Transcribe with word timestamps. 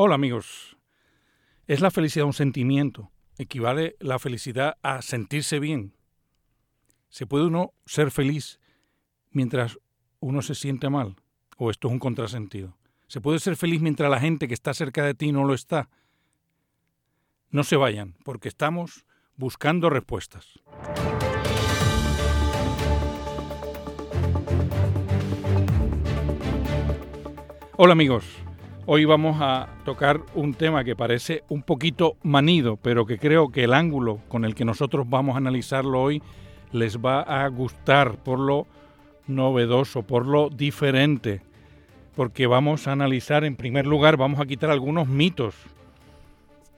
Hola 0.00 0.14
amigos. 0.14 0.76
¿Es 1.66 1.80
la 1.80 1.90
felicidad 1.90 2.24
un 2.24 2.32
sentimiento? 2.32 3.10
¿Equivale 3.36 3.96
la 3.98 4.20
felicidad 4.20 4.78
a 4.80 5.02
sentirse 5.02 5.58
bien? 5.58 5.92
¿Se 7.08 7.26
puede 7.26 7.46
uno 7.46 7.74
ser 7.84 8.12
feliz 8.12 8.60
mientras 9.32 9.76
uno 10.20 10.40
se 10.40 10.54
siente 10.54 10.88
mal? 10.88 11.16
¿O 11.56 11.68
esto 11.68 11.88
es 11.88 11.92
un 11.94 11.98
contrasentido? 11.98 12.78
¿Se 13.08 13.20
puede 13.20 13.40
ser 13.40 13.56
feliz 13.56 13.80
mientras 13.80 14.08
la 14.08 14.20
gente 14.20 14.46
que 14.46 14.54
está 14.54 14.72
cerca 14.72 15.04
de 15.04 15.14
ti 15.14 15.32
no 15.32 15.42
lo 15.42 15.52
está? 15.52 15.90
No 17.50 17.64
se 17.64 17.74
vayan, 17.74 18.14
porque 18.22 18.46
estamos 18.46 19.04
buscando 19.34 19.90
respuestas. 19.90 20.60
Hola 27.76 27.94
amigos, 27.94 28.24
hoy 28.90 29.04
vamos 29.04 29.36
a 29.42 29.68
tocar 29.84 30.22
un 30.34 30.54
tema 30.54 30.82
que 30.82 30.96
parece 30.96 31.44
un 31.50 31.62
poquito 31.62 32.16
manido, 32.22 32.78
pero 32.78 33.04
que 33.04 33.18
creo 33.18 33.50
que 33.50 33.64
el 33.64 33.74
ángulo 33.74 34.20
con 34.28 34.46
el 34.46 34.54
que 34.54 34.64
nosotros 34.64 35.06
vamos 35.06 35.34
a 35.34 35.38
analizarlo 35.38 36.00
hoy 36.00 36.22
les 36.72 36.96
va 36.96 37.20
a 37.20 37.46
gustar 37.48 38.16
por 38.16 38.38
lo 38.38 38.66
novedoso, 39.26 40.04
por 40.04 40.24
lo 40.24 40.48
diferente, 40.48 41.42
porque 42.16 42.46
vamos 42.46 42.88
a 42.88 42.92
analizar 42.92 43.44
en 43.44 43.56
primer 43.56 43.86
lugar, 43.86 44.16
vamos 44.16 44.40
a 44.40 44.46
quitar 44.46 44.70
algunos 44.70 45.06
mitos 45.06 45.54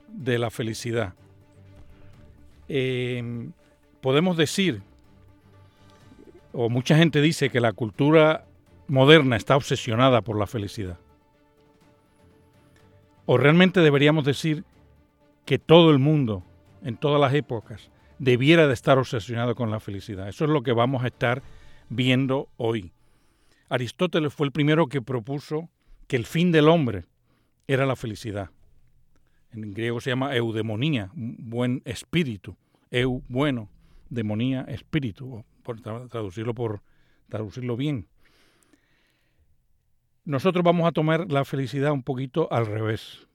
de 0.09 0.37
la 0.37 0.49
felicidad. 0.49 1.13
Em, 2.67 3.53
podemos 4.01 4.35
decir, 4.35 4.81
o 6.51 6.67
mucha 6.67 6.97
gente 6.97 7.21
dice 7.21 7.49
que 7.49 7.61
la 7.61 7.71
cultura 7.71 8.43
moderna 8.89 9.37
está 9.37 9.55
obsesionada 9.55 10.21
por 10.21 10.37
la 10.37 10.45
felicidad. 10.45 10.97
O 13.33 13.37
realmente 13.37 13.79
deberíamos 13.79 14.25
decir 14.25 14.65
que 15.45 15.57
todo 15.57 15.91
el 15.91 15.99
mundo, 15.99 16.43
en 16.83 16.97
todas 16.97 17.17
las 17.17 17.33
épocas, 17.33 17.89
debiera 18.19 18.67
de 18.67 18.73
estar 18.73 18.97
obsesionado 18.97 19.55
con 19.55 19.71
la 19.71 19.79
felicidad. 19.79 20.27
Eso 20.27 20.43
es 20.43 20.51
lo 20.51 20.63
que 20.63 20.73
vamos 20.73 21.05
a 21.05 21.07
estar 21.07 21.41
viendo 21.87 22.49
hoy. 22.57 22.91
Aristóteles 23.69 24.33
fue 24.33 24.47
el 24.47 24.51
primero 24.51 24.87
que 24.87 25.01
propuso 25.01 25.69
que 26.07 26.17
el 26.17 26.25
fin 26.25 26.51
del 26.51 26.67
hombre 26.67 27.05
era 27.67 27.85
la 27.85 27.95
felicidad. 27.95 28.49
En 29.53 29.73
griego 29.73 30.01
se 30.01 30.09
llama 30.09 30.35
eudemonía, 30.35 31.09
buen 31.13 31.81
espíritu. 31.85 32.57
Eu, 32.89 33.23
bueno, 33.29 33.69
demonía, 34.09 34.65
espíritu, 34.67 35.45
traducirlo, 36.09 36.53
por 36.53 36.81
traducirlo 37.29 37.77
bien 37.77 38.07
nosotros 40.23 40.63
vamos 40.63 40.87
a 40.87 40.91
tomar 40.91 41.31
la 41.31 41.45
felicidad 41.45 41.91
un 41.91 42.03
poquito 42.03 42.47
al 42.51 42.65
revés. 42.65 43.27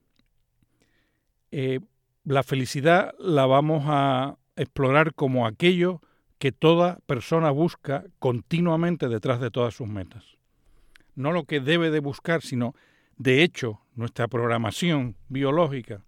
Eh, 1.50 1.80
la 2.24 2.42
felicidad 2.42 3.14
la 3.18 3.46
vamos 3.46 3.84
a 3.86 4.36
explorar 4.56 5.14
como 5.14 5.46
aquello 5.46 6.00
que 6.38 6.52
toda 6.52 6.98
persona 7.06 7.50
busca 7.50 8.04
continuamente 8.18 9.08
detrás 9.08 9.40
de 9.40 9.50
todas 9.50 9.74
sus 9.74 9.88
metas. 9.88 10.36
No 11.14 11.32
lo 11.32 11.44
que 11.44 11.60
debe 11.60 11.90
de 11.90 12.00
buscar, 12.00 12.42
sino 12.42 12.74
de 13.16 13.42
hecho 13.42 13.80
nuestra 13.94 14.28
programación 14.28 15.16
biológica 15.28 16.02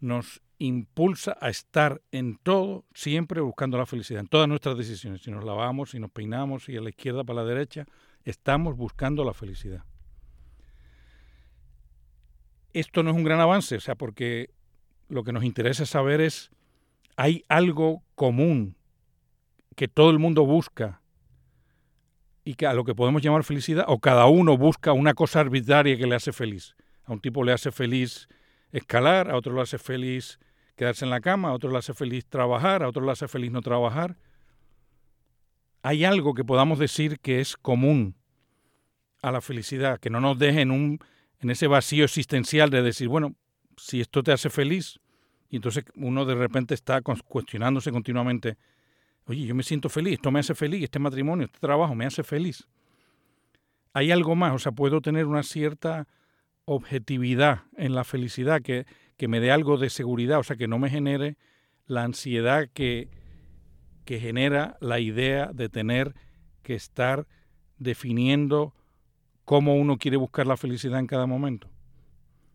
nos 0.00 0.40
impulsa 0.58 1.36
a 1.40 1.50
estar 1.50 2.00
en 2.12 2.36
todo, 2.36 2.84
siempre 2.94 3.40
buscando 3.40 3.76
la 3.76 3.86
felicidad, 3.86 4.20
en 4.20 4.28
todas 4.28 4.48
nuestras 4.48 4.78
decisiones. 4.78 5.22
Si 5.22 5.30
nos 5.30 5.44
lavamos, 5.44 5.90
si 5.90 5.98
nos 5.98 6.10
peinamos, 6.10 6.64
si 6.64 6.76
a 6.76 6.80
la 6.80 6.90
izquierda 6.90 7.24
para 7.24 7.42
la 7.42 7.48
derecha, 7.48 7.86
estamos 8.24 8.76
buscando 8.76 9.24
la 9.24 9.34
felicidad. 9.34 9.84
Esto 12.72 13.02
no 13.02 13.10
es 13.10 13.16
un 13.16 13.24
gran 13.24 13.40
avance, 13.40 13.76
o 13.76 13.80
sea, 13.80 13.94
porque 13.94 14.50
lo 15.08 15.22
que 15.22 15.32
nos 15.32 15.44
interesa 15.44 15.86
saber 15.86 16.20
es, 16.20 16.50
¿hay 17.16 17.44
algo 17.48 18.02
común 18.14 18.76
que 19.76 19.86
todo 19.86 20.10
el 20.10 20.18
mundo 20.18 20.44
busca 20.44 21.00
y 22.44 22.54
que 22.54 22.66
a 22.66 22.74
lo 22.74 22.84
que 22.84 22.94
podemos 22.94 23.22
llamar 23.22 23.44
felicidad? 23.44 23.84
¿O 23.88 24.00
cada 24.00 24.26
uno 24.26 24.56
busca 24.56 24.92
una 24.92 25.14
cosa 25.14 25.40
arbitraria 25.40 25.96
que 25.96 26.06
le 26.06 26.16
hace 26.16 26.32
feliz? 26.32 26.74
A 27.04 27.12
un 27.12 27.20
tipo 27.20 27.44
le 27.44 27.52
hace 27.52 27.70
feliz 27.70 28.28
escalar, 28.72 29.30
a 29.30 29.36
otro 29.36 29.54
le 29.54 29.60
hace 29.60 29.78
feliz 29.78 30.40
quedarse 30.74 31.04
en 31.04 31.10
la 31.10 31.20
cama, 31.20 31.50
a 31.50 31.52
otro 31.52 31.70
le 31.70 31.78
hace 31.78 31.94
feliz 31.94 32.26
trabajar, 32.26 32.82
a 32.82 32.88
otro 32.88 33.04
le 33.04 33.12
hace 33.12 33.28
feliz 33.28 33.52
no 33.52 33.60
trabajar 33.60 34.16
hay 35.84 36.06
algo 36.06 36.32
que 36.32 36.44
podamos 36.44 36.78
decir 36.78 37.20
que 37.20 37.40
es 37.40 37.58
común 37.58 38.16
a 39.20 39.30
la 39.30 39.42
felicidad, 39.42 40.00
que 40.00 40.08
no 40.08 40.18
nos 40.18 40.38
deje 40.38 40.62
en, 40.62 40.70
un, 40.70 40.98
en 41.40 41.50
ese 41.50 41.66
vacío 41.66 42.04
existencial 42.04 42.70
de 42.70 42.80
decir, 42.80 43.06
bueno, 43.06 43.34
si 43.76 44.00
esto 44.00 44.22
te 44.22 44.32
hace 44.32 44.48
feliz, 44.48 44.98
y 45.50 45.56
entonces 45.56 45.84
uno 45.96 46.24
de 46.24 46.36
repente 46.36 46.72
está 46.72 47.02
cuestionándose 47.02 47.92
continuamente, 47.92 48.56
oye, 49.26 49.44
yo 49.44 49.54
me 49.54 49.62
siento 49.62 49.90
feliz, 49.90 50.14
esto 50.14 50.30
me 50.30 50.40
hace 50.40 50.54
feliz, 50.54 50.84
este 50.84 50.98
matrimonio, 50.98 51.44
este 51.44 51.58
trabajo 51.58 51.94
me 51.94 52.06
hace 52.06 52.22
feliz. 52.22 52.66
Hay 53.92 54.10
algo 54.10 54.34
más, 54.34 54.54
o 54.54 54.58
sea, 54.58 54.72
puedo 54.72 55.02
tener 55.02 55.26
una 55.26 55.42
cierta 55.42 56.08
objetividad 56.64 57.64
en 57.76 57.94
la 57.94 58.04
felicidad 58.04 58.62
que, 58.62 58.86
que 59.18 59.28
me 59.28 59.38
dé 59.38 59.52
algo 59.52 59.76
de 59.76 59.90
seguridad, 59.90 60.38
o 60.38 60.44
sea, 60.44 60.56
que 60.56 60.66
no 60.66 60.78
me 60.78 60.88
genere 60.88 61.36
la 61.86 62.04
ansiedad 62.04 62.70
que, 62.72 63.10
que 64.04 64.20
genera 64.20 64.76
la 64.80 65.00
idea 65.00 65.50
de 65.52 65.68
tener 65.68 66.14
que 66.62 66.74
estar 66.74 67.26
definiendo 67.78 68.74
cómo 69.44 69.76
uno 69.76 69.98
quiere 69.98 70.16
buscar 70.16 70.46
la 70.46 70.56
felicidad 70.56 70.98
en 70.98 71.06
cada 71.06 71.26
momento. 71.26 71.68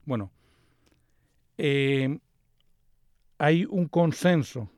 Bueno, 0.05 0.31
eh, 1.57 2.19
hay 3.37 3.65
un 3.65 3.87
consenso, 3.87 4.69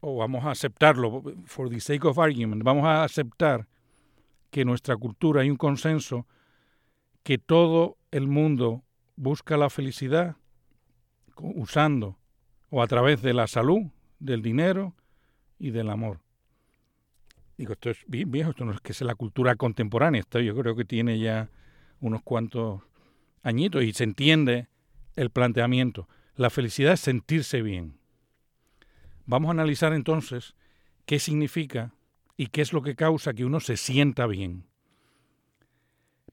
o 0.00 0.16
vamos 0.16 0.44
a 0.44 0.50
aceptarlo, 0.50 1.22
for 1.44 1.68
the 1.68 1.80
sake 1.80 2.06
of 2.06 2.18
argument, 2.18 2.62
vamos 2.62 2.84
a 2.84 3.04
aceptar 3.04 3.66
que 4.50 4.62
en 4.62 4.68
nuestra 4.68 4.96
cultura 4.96 5.42
hay 5.42 5.50
un 5.50 5.56
consenso 5.56 6.26
que 7.22 7.38
todo 7.38 7.96
el 8.10 8.28
mundo 8.28 8.84
busca 9.16 9.56
la 9.56 9.70
felicidad 9.70 10.36
usando 11.36 12.16
o 12.70 12.82
a 12.82 12.86
través 12.86 13.22
de 13.22 13.34
la 13.34 13.46
salud, 13.46 13.82
del 14.18 14.42
dinero, 14.42 14.94
y 15.58 15.70
del 15.70 15.90
amor. 15.90 16.20
Digo, 17.56 17.72
esto 17.72 17.90
es 17.90 17.98
viejo, 18.06 18.50
esto 18.50 18.64
no 18.64 18.72
es 18.72 18.80
que 18.80 18.92
sea 18.92 19.06
la 19.06 19.14
cultura 19.14 19.56
contemporánea, 19.56 20.20
esto 20.20 20.40
yo 20.40 20.54
creo 20.56 20.76
que 20.76 20.84
tiene 20.84 21.18
ya 21.18 21.48
unos 22.00 22.22
cuantos 22.22 22.82
añitos 23.42 23.82
y 23.82 23.92
se 23.92 24.04
entiende 24.04 24.68
el 25.14 25.30
planteamiento. 25.30 26.08
La 26.34 26.50
felicidad 26.50 26.92
es 26.92 27.00
sentirse 27.00 27.62
bien. 27.62 27.98
Vamos 29.24 29.48
a 29.48 29.52
analizar 29.52 29.94
entonces 29.94 30.54
qué 31.06 31.18
significa 31.18 31.94
y 32.36 32.48
qué 32.48 32.60
es 32.60 32.72
lo 32.72 32.82
que 32.82 32.94
causa 32.94 33.32
que 33.32 33.44
uno 33.44 33.60
se 33.60 33.76
sienta 33.76 34.26
bien, 34.26 34.66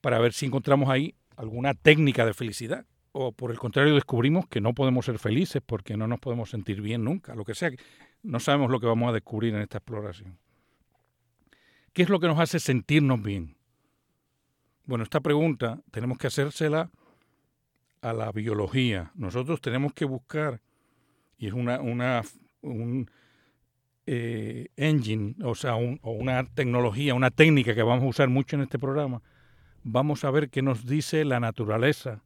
para 0.02 0.20
ver 0.20 0.34
si 0.34 0.46
encontramos 0.46 0.90
ahí 0.90 1.16
alguna 1.38 1.74
técnica 1.74 2.26
de 2.26 2.34
felicidad 2.34 2.86
o 3.14 3.32
por 3.32 3.52
el 3.52 3.60
contrario 3.60 3.94
descubrimos 3.94 4.48
que 4.48 4.60
no 4.60 4.74
podemos 4.74 5.06
ser 5.06 5.18
felices 5.18 5.62
porque 5.66 5.96
no 5.96 6.08
nos 6.08 6.20
podemos 6.20 6.50
sentir 6.50 6.82
bien 6.82 7.04
nunca, 7.04 7.36
lo 7.36 7.46
que 7.46 7.56
sea. 7.56 7.72
No 8.24 8.40
sabemos 8.40 8.72
lo 8.72 8.80
que 8.80 8.88
vamos 8.88 9.10
a 9.10 9.14
descubrir 9.14 9.54
en 9.54 9.62
esta 9.62 9.78
exploración. 9.78 10.38
¿Qué 11.94 12.02
es 12.02 12.10
lo 12.10 12.20
que 12.20 12.28
nos 12.28 12.40
hace 12.40 12.60
sentirnos 12.60 13.22
bien? 13.22 13.56
Bueno, 14.86 15.04
esta 15.04 15.20
pregunta 15.20 15.82
tenemos 15.92 16.18
que 16.18 16.28
hacérsela 16.28 16.90
a 18.02 18.14
la 18.14 18.32
biología. 18.32 19.12
Nosotros 19.16 19.62
tenemos 19.62 19.94
que 19.94 20.06
buscar, 20.06 20.62
y 21.38 21.48
es 21.48 21.54
una, 21.54 21.80
una 21.80 22.24
un 22.62 23.10
eh, 24.06 24.68
engine, 24.76 25.36
o 25.44 25.56
sea, 25.56 25.76
o 25.76 26.12
una 26.12 26.44
tecnología, 26.46 27.14
una 27.14 27.32
técnica 27.32 27.76
que 27.76 27.84
vamos 27.84 28.04
a 28.04 28.08
usar 28.08 28.30
mucho 28.30 28.56
en 28.56 28.64
este 28.64 28.80
programa, 28.80 29.22
vamos 29.84 30.24
a 30.24 30.32
ver 30.32 30.50
qué 30.50 30.62
nos 30.62 30.86
dice 30.86 31.24
la 31.24 31.40
naturaleza 31.40 32.22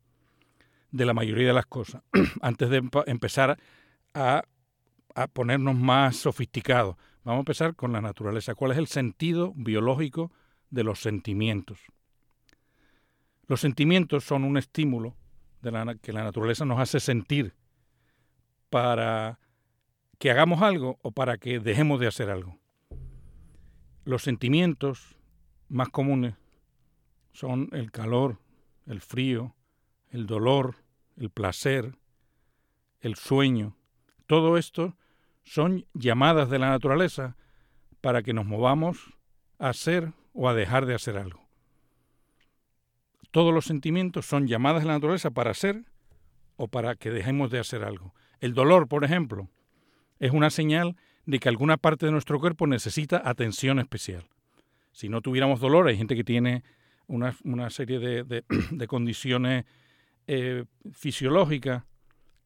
de 0.91 1.06
la 1.06 1.13
mayoría 1.13 1.47
de 1.47 1.53
las 1.53 1.66
cosas, 1.66 2.01
antes 2.42 2.69
de 2.69 2.81
empezar 3.06 3.60
a, 4.13 4.44
a 5.18 5.28
ponernos 5.28 5.75
más 5.75 6.16
sofisticados. 6.16 6.96
Vamos 7.24 7.40
a 7.40 7.42
empezar 7.42 7.75
con 7.75 7.92
la 7.92 8.02
naturaleza. 8.02 8.54
¿Cuál 8.54 8.74
es 8.74 8.78
el 8.78 8.86
sentido 8.86 9.52
biológico 9.56 10.31
de 10.69 10.84
los 10.84 11.02
sentimientos? 11.02 11.80
Los 13.48 13.62
sentimientos 13.62 14.24
son 14.24 14.44
un 14.44 14.58
estímulo 14.58 15.16
de 15.64 15.72
la, 15.72 15.96
que 15.96 16.14
la 16.14 16.24
naturaleza 16.24 16.66
nos 16.66 16.80
hace 16.80 17.00
sentir 17.00 17.56
para 18.69 19.40
que 20.19 20.30
hagamos 20.30 20.62
algo 20.62 21.00
o 21.02 21.12
para 21.12 21.40
que 21.40 21.60
dejemos 21.60 22.00
de 22.00 22.06
hacer 22.06 22.30
algo. 22.30 22.60
Los 24.06 24.22
sentimientos 24.22 25.18
más 25.68 25.90
comunes 25.90 26.36
son 27.31 27.69
el 27.72 27.92
calor, 27.92 28.38
el 28.86 29.02
frío, 29.02 29.56
el 30.12 30.28
dolor, 30.28 30.75
el 31.16 31.31
placer, 31.31 31.98
el 33.00 33.16
sueño, 33.16 33.75
todo 34.28 34.58
esto 34.58 34.96
son 35.47 35.85
llamadas 35.94 36.49
de 36.49 36.59
la 36.59 36.69
naturaleza 36.69 37.38
para 38.01 38.21
que 38.21 38.33
nos 38.33 38.45
movamos 38.45 39.13
a 39.59 39.69
hacer 39.69 40.11
o 40.33 40.49
a 40.49 40.53
dejar 40.53 40.85
de 40.85 40.94
hacer 40.94 41.17
algo. 41.17 41.47
todos 43.31 43.53
los 43.53 43.65
sentimientos 43.65 44.25
son 44.25 44.47
llamadas 44.47 44.81
de 44.81 44.88
la 44.88 44.94
naturaleza 44.94 45.31
para 45.31 45.51
hacer 45.51 45.83
o 46.55 46.67
para 46.67 46.95
que 46.95 47.11
dejemos 47.11 47.51
de 47.51 47.59
hacer 47.59 47.83
algo. 47.83 48.13
El 48.39 48.53
dolor, 48.53 48.88
por 48.88 49.03
ejemplo, 49.03 49.47
es 50.19 50.31
una 50.31 50.49
señal 50.49 50.95
de 51.25 51.39
que 51.39 51.49
alguna 51.49 51.77
parte 51.77 52.07
de 52.07 52.11
nuestro 52.11 52.39
cuerpo 52.39 52.67
necesita 52.67 53.21
atención 53.23 53.79
especial. 53.79 54.27
Si 54.91 55.07
no 55.07 55.21
tuviéramos 55.21 55.59
dolor, 55.59 55.88
hay 55.88 55.97
gente 55.97 56.15
que 56.15 56.23
tiene 56.23 56.63
una, 57.05 57.69
serie 57.69 57.99
de, 58.23 58.88
condiciones 58.88 59.65
eh, 60.25 60.65
fisiológicas 60.91 61.83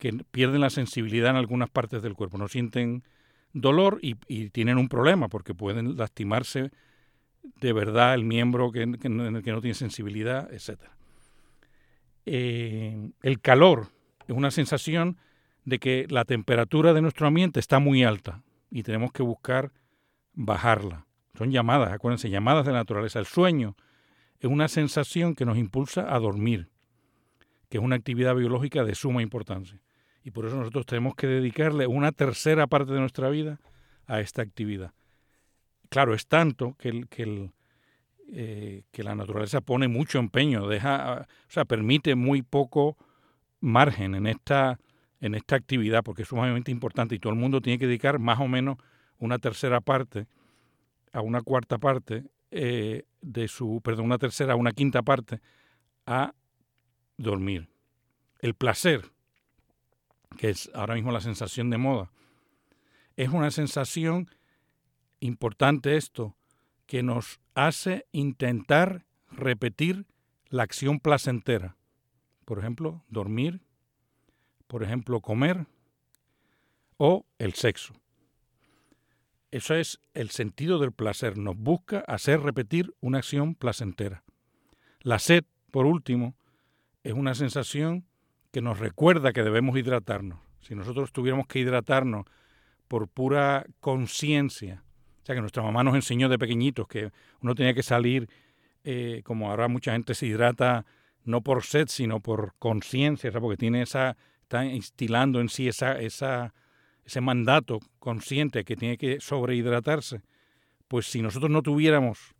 que 0.01 0.13
pierden 0.31 0.61
la 0.61 0.71
sensibilidad 0.71 1.29
en 1.29 1.35
algunas 1.35 1.69
partes 1.69 2.01
del 2.01 2.15
cuerpo, 2.15 2.39
no 2.39 2.47
sienten 2.47 3.03
dolor 3.53 3.99
y, 4.01 4.15
tienen 4.49 4.79
un 4.79 4.89
problema 4.89 5.29
porque 5.29 5.53
pueden 5.53 5.95
lastimarse 5.95 6.71
de 7.59 7.71
verdad 7.71 8.15
el 8.15 8.23
miembro 8.23 8.71
que, 8.71 8.81
en 8.81 8.95
el 8.95 9.43
que 9.43 9.51
no 9.51 9.61
tiene 9.61 9.75
sensibilidad, 9.75 10.51
etc. 10.51 10.79
Eh, 12.25 13.11
el 13.21 13.39
calor 13.41 13.89
es 14.27 14.35
una 14.35 14.49
sensación 14.49 15.17
de 15.65 15.77
que 15.77 16.07
la 16.09 16.25
temperatura 16.25 16.93
de 16.93 17.03
nuestro 17.03 17.27
ambiente 17.27 17.59
está 17.59 17.77
muy 17.77 18.03
alta 18.03 18.41
y 18.71 18.81
tenemos 18.81 19.11
que 19.11 19.21
buscar 19.21 19.71
bajarla. 20.33 21.05
Son 21.37 21.51
llamadas, 21.51 21.91
acuérdense, 21.91 22.31
llamadas 22.31 22.65
de 22.65 22.71
la 22.71 22.79
naturaleza. 22.79 23.19
El 23.19 23.27
sueño 23.27 23.75
es 24.39 24.49
una 24.49 24.67
sensación 24.67 25.35
que 25.35 25.45
nos 25.45 25.59
impulsa 25.59 26.11
a 26.11 26.17
dormir, 26.17 26.69
que 27.69 27.77
es 27.77 27.83
una 27.83 27.97
actividad 27.97 28.35
biológica 28.35 28.83
de 28.83 28.95
suma 28.95 29.21
importancia. 29.21 29.79
Y 30.23 30.31
por 30.31 30.45
eso 30.45 30.55
nosotros 30.55 30.85
tenemos 30.85 31.15
que 31.15 31.27
dedicarle 31.27 31.87
una 31.87 32.11
tercera 32.11 32.67
parte 32.67 32.93
de 32.93 32.99
nuestra 32.99 33.29
vida 33.29 33.59
a 34.07 34.19
esta 34.19 34.41
actividad. 34.41 34.93
Claro, 35.89 36.13
es 36.13 36.27
tanto 36.27 36.75
que, 36.77 37.05
que, 37.09 37.51
eh, 38.31 38.83
que 38.91 39.03
la 39.03 39.15
naturaleza 39.15 39.61
pone 39.61 39.87
mucho 39.87 40.19
empeño, 40.19 40.67
deja, 40.67 41.21
o 41.21 41.51
sea, 41.51 41.65
permite 41.65 42.15
muy 42.15 42.41
poco 42.41 42.97
margen 43.59 44.15
en 44.15 44.27
esta, 44.27 44.79
en 45.19 45.35
esta 45.35 45.55
actividad 45.55 46.03
porque 46.03 46.23
es 46.23 46.27
sumamente 46.27 46.71
importante 46.71 47.15
y 47.15 47.19
todo 47.19 47.33
el 47.33 47.39
mundo 47.39 47.61
tiene 47.61 47.79
que 47.79 47.87
dedicar 47.87 48.19
más 48.19 48.39
o 48.39 48.47
menos 48.47 48.77
una 49.19 49.37
tercera 49.37 49.81
parte 49.81 50.27
a 51.13 51.21
una 51.21 51.41
cuarta 51.41 51.77
parte 51.77 52.23
eh, 52.51 53.03
de 53.21 53.47
su, 53.47 53.81
perdón, 53.83 54.05
una 54.05 54.17
tercera 54.17 54.53
a 54.53 54.55
una 54.55 54.71
quinta 54.71 55.03
parte 55.03 55.39
a 56.05 56.33
dormir. 57.17 57.69
El 58.39 58.55
placer, 58.55 59.11
que 60.37 60.49
es 60.49 60.69
ahora 60.73 60.95
mismo 60.95 61.11
la 61.11 61.21
sensación 61.21 61.69
de 61.69 61.77
moda, 61.77 62.11
es 63.15 63.29
una 63.29 63.51
sensación 63.51 64.29
importante 65.19 65.97
esto, 65.97 66.35
que 66.87 67.03
nos 67.03 67.39
hace 67.53 68.05
intentar 68.11 69.05
repetir 69.29 70.05
la 70.49 70.63
acción 70.63 70.99
placentera. 70.99 71.77
Por 72.45 72.59
ejemplo, 72.59 73.03
dormir, 73.07 73.61
por 74.67 74.83
ejemplo, 74.83 75.21
comer 75.21 75.67
o 76.97 77.25
el 77.39 77.53
sexo. 77.53 77.93
Eso 79.51 79.75
es 79.75 79.99
el 80.13 80.29
sentido 80.29 80.79
del 80.79 80.91
placer. 80.91 81.37
Nos 81.37 81.57
busca 81.57 81.99
hacer 82.07 82.41
repetir 82.41 82.93
una 83.01 83.19
acción 83.19 83.55
placentera. 83.55 84.23
La 85.01 85.19
sed, 85.19 85.45
por 85.71 85.85
último, 85.85 86.35
es 87.03 87.13
una 87.13 87.35
sensación 87.35 88.05
que 88.51 88.61
nos 88.61 88.79
recuerda 88.79 89.33
que 89.33 89.43
debemos 89.43 89.77
hidratarnos. 89.77 90.39
Si 90.59 90.75
nosotros 90.75 91.11
tuviéramos 91.11 91.47
que 91.47 91.59
hidratarnos 91.59 92.25
por 92.87 93.07
pura 93.07 93.65
conciencia, 93.79 94.83
o 95.23 95.25
sea, 95.25 95.35
que 95.35 95.41
nuestra 95.41 95.63
mamá 95.63 95.83
nos 95.83 95.95
enseñó 95.95 96.29
de 96.29 96.37
pequeñitos 96.37 96.87
que 96.87 97.11
uno 97.41 97.55
tenía 97.55 97.73
que 97.73 97.83
salir, 97.83 98.29
eh, 98.83 99.21
como 99.23 99.49
ahora 99.49 99.67
mucha 99.67 99.93
gente 99.93 100.13
se 100.13 100.27
hidrata 100.27 100.85
no 101.23 101.41
por 101.41 101.63
sed, 101.63 101.87
sino 101.87 102.19
por 102.19 102.53
conciencia, 102.59 103.31
porque 103.31 103.57
tiene 103.57 103.83
esa, 103.83 104.17
está 104.41 104.65
instilando 104.65 105.39
en 105.39 105.49
sí 105.49 105.67
esa, 105.67 105.99
esa, 105.99 106.53
ese 107.05 107.21
mandato 107.21 107.79
consciente 107.99 108.63
que 108.63 108.75
tiene 108.75 108.97
que 108.97 109.19
sobrehidratarse. 109.19 110.21
Pues 110.87 111.05
si 111.05 111.21
nosotros 111.21 111.51
no 111.51 111.61
tuviéramos, 111.61 112.33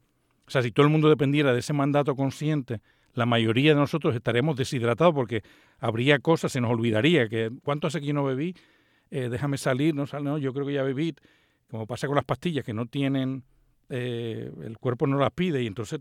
o 0.47 0.51
sea, 0.51 0.61
si 0.61 0.71
todo 0.71 0.85
el 0.85 0.91
mundo 0.91 1.09
dependiera 1.09 1.53
de 1.53 1.59
ese 1.59 1.73
mandato 1.73 2.15
consciente, 2.15 2.81
la 3.13 3.25
mayoría 3.25 3.73
de 3.73 3.79
nosotros 3.79 4.15
estaríamos 4.15 4.55
deshidratados 4.55 5.13
porque 5.13 5.43
habría 5.79 6.19
cosas, 6.19 6.51
se 6.51 6.61
nos 6.61 6.71
olvidaría 6.71 7.27
que 7.27 7.51
cuánto 7.63 7.87
hace 7.87 8.01
que 8.01 8.13
no 8.13 8.23
bebí, 8.23 8.55
eh, 9.09 9.29
déjame 9.29 9.57
salir, 9.57 9.93
no, 9.93 10.05
no, 10.21 10.37
yo 10.37 10.53
creo 10.53 10.65
que 10.65 10.73
ya 10.73 10.83
bebí, 10.83 11.15
como 11.69 11.85
pasa 11.85 12.07
con 12.07 12.15
las 12.15 12.25
pastillas 12.25 12.65
que 12.65 12.73
no 12.73 12.85
tienen, 12.85 13.43
eh, 13.89 14.51
el 14.63 14.77
cuerpo 14.77 15.05
no 15.07 15.17
las 15.17 15.31
pide 15.31 15.61
y 15.61 15.67
entonces 15.67 15.99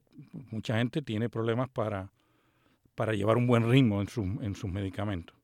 mucha 0.50 0.78
gente 0.78 1.02
tiene 1.02 1.28
problemas 1.28 1.68
para, 1.68 2.10
para 2.94 3.14
llevar 3.14 3.36
un 3.36 3.46
buen 3.46 3.68
ritmo 3.68 4.00
en, 4.00 4.08
en 4.42 4.54
sus 4.54 4.70
medicamentos. 4.70 5.36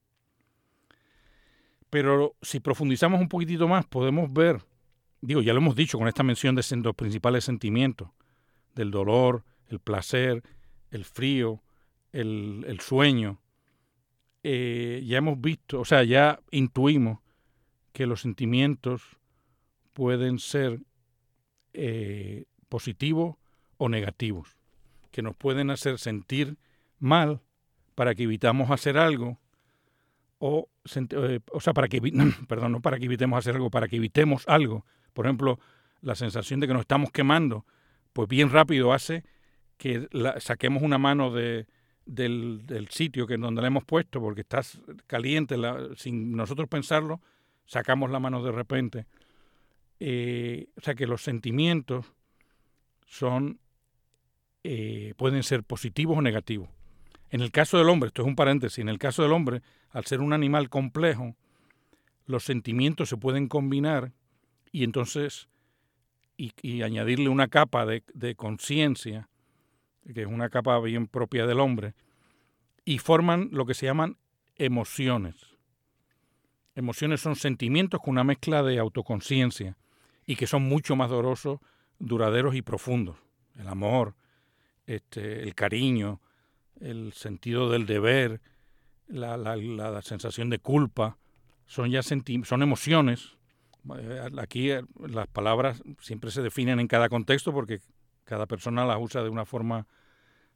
Pero 1.90 2.34
si 2.42 2.60
profundizamos 2.60 3.20
un 3.20 3.28
poquitito 3.28 3.66
más, 3.66 3.86
podemos 3.86 4.32
ver, 4.32 4.62
digo, 5.20 5.42
ya 5.42 5.52
lo 5.52 5.58
hemos 5.58 5.74
dicho 5.74 5.98
con 5.98 6.08
esta 6.08 6.22
mención 6.22 6.54
de 6.54 6.62
los 6.82 6.94
principales 6.94 7.44
sentimientos, 7.44 8.10
del 8.74 8.90
dolor, 8.90 9.44
el 9.68 9.80
placer, 9.80 10.42
el 10.91 11.05
frío, 11.05 11.62
el, 12.12 12.79
sueño. 12.81 13.41
Eh, 14.43 15.03
ya 15.06 15.19
hemos 15.19 15.41
visto, 15.41 15.81
o 15.81 15.85
sea, 15.85 16.05
ya 16.05 16.41
intuimos 16.50 17.19
que 17.93 18.06
los 18.06 18.21
sentimientos 18.21 19.03
pueden 19.93 20.38
ser 20.38 20.81
eh, 21.73 22.44
positivos 22.69 23.37
o 23.79 23.88
negativos, 23.88 24.56
que 25.11 25.23
nos 25.23 25.35
pueden 25.37 25.71
hacer 25.71 25.99
sentir 25.99 26.56
mal 26.99 27.41
para 27.94 28.15
que 28.15 28.25
evitamos 28.25 28.71
hacer 28.71 28.99
algo 28.99 29.38
o, 30.38 30.69
eh, 30.94 31.41
o 31.50 31.61
sea, 31.61 31.73
para 31.73 31.88
que, 31.88 32.00
perdón, 32.49 32.73
no 32.73 32.81
para 32.81 32.99
que 32.99 33.06
evitemos 33.06 33.38
hacer 33.38 33.55
algo, 33.55 33.71
para 33.71 33.88
que 33.88 33.97
evitemos 33.97 34.44
algo. 34.47 34.85
Por 35.12 35.27
ejemplo, 35.27 35.59
la 36.03 36.15
sensación 36.15 36.61
de 36.61 36.67
que 36.67 36.75
nos 36.75 36.83
estamos 36.83 37.11
quemando, 37.11 37.65
pues 38.12 38.29
bien 38.29 38.50
rápido 38.50 38.93
hace 38.93 39.25
que 39.76 40.08
saquemos 40.38 40.82
una 40.82 40.99
mano 40.99 41.31
de, 41.32 41.67
del, 42.06 42.67
del, 42.67 42.88
sitio 42.88 43.26
que 43.26 43.37
donde 43.37 43.61
la 43.61 43.69
hemos 43.69 43.84
puesto, 43.84 44.20
porque 44.20 44.43
está 44.43 44.62
caliente, 45.06 45.56
sin 45.96 46.32
nosotros 46.32 46.69
pensarlo, 46.69 47.20
sacamos 47.67 48.11
la 48.11 48.20
mano 48.20 48.43
de 48.43 48.52
repente. 48.52 49.06
Eh, 49.99 50.69
o 50.76 50.81
sea 50.81 50.94
que 50.94 51.06
los 51.06 51.23
sentimientos 51.23 52.12
son 53.06 53.58
eh, 54.69 55.14
pueden 55.17 55.44
ser 55.44 55.62
positivos 55.62 56.19
o 56.19 56.23
negativos. 56.23 56.69
En 57.31 57.40
el 57.40 57.52
caso 57.52 57.78
del 57.78 57.88
hombre, 57.88 58.08
esto 58.08 58.23
es 58.23 58.28
un 58.28 58.34
paréntesis, 58.34 58.78
en 58.78 58.88
el 58.88 58.99
caso 58.99 59.23
del 59.23 59.32
hombre, 59.32 59.62
al 59.90 60.06
ser 60.06 60.20
un 60.20 60.32
animal 60.32 60.69
complejo, 60.69 61.37
los 62.25 62.45
sentimientos 62.45 63.09
se 63.09 63.16
pueden 63.16 63.47
combinar 63.47 64.12
y 64.73 64.83
entonces 64.83 65.49
y, 66.37 66.83
añadirle 66.83 67.28
una 67.28 67.47
capa 67.47 67.87
de, 67.87 68.02
de 68.12 68.35
conciencia, 68.35 69.28
que 70.12 70.22
es 70.22 70.26
una 70.26 70.48
capa 70.50 70.78
bien 70.80 71.06
propia 71.06 71.46
del 71.46 71.60
hombre, 71.60 71.94
y 72.84 72.98
forman 72.98 73.48
lo 73.52 73.66
que 73.66 73.75
se 73.75 73.86
llaman 73.86 74.16
emociones. 74.56 75.34
Emociones 76.75 77.20
son 77.20 77.36
sentimientos 77.36 78.00
con 78.00 78.12
una 78.12 78.25
mezcla 78.25 78.62
de 78.62 78.78
autoconciencia 78.78 79.76
y 80.26 80.36
que 80.36 80.46
son 80.46 80.62
mucho 80.62 80.94
más 80.94 81.10
dolorosos, 81.10 81.58
duraderos 81.98 82.54
y 82.54 82.62
profundos. 82.62 83.16
El 83.56 83.68
amor, 83.68 84.14
este, 84.86 85.42
el 85.42 85.54
cariño, 85.54 86.20
el 86.80 87.12
sentido 87.12 87.70
del 87.70 87.86
deber, 87.86 88.40
la, 89.08 89.36
la, 89.36 90.02
sensación 90.02 90.50
de 90.50 90.58
culpa, 90.58 91.16
son 91.66 91.90
ya 91.90 92.02
son 92.02 92.62
emociones. 92.62 93.36
Eh, 93.98 94.30
aquí 94.38 94.70
eh, 94.70 94.82
las 95.08 95.28
palabras 95.28 95.82
siempre 96.00 96.30
se 96.30 96.42
definen 96.42 96.80
en 96.80 96.88
cada 96.88 97.08
contexto 97.08 97.52
porque 97.52 97.80
cada 98.26 98.47
persona 98.47 98.85
las 98.85 98.99
usa 99.00 99.23
de 99.23 99.30
una 99.30 99.47
forma, 99.47 99.87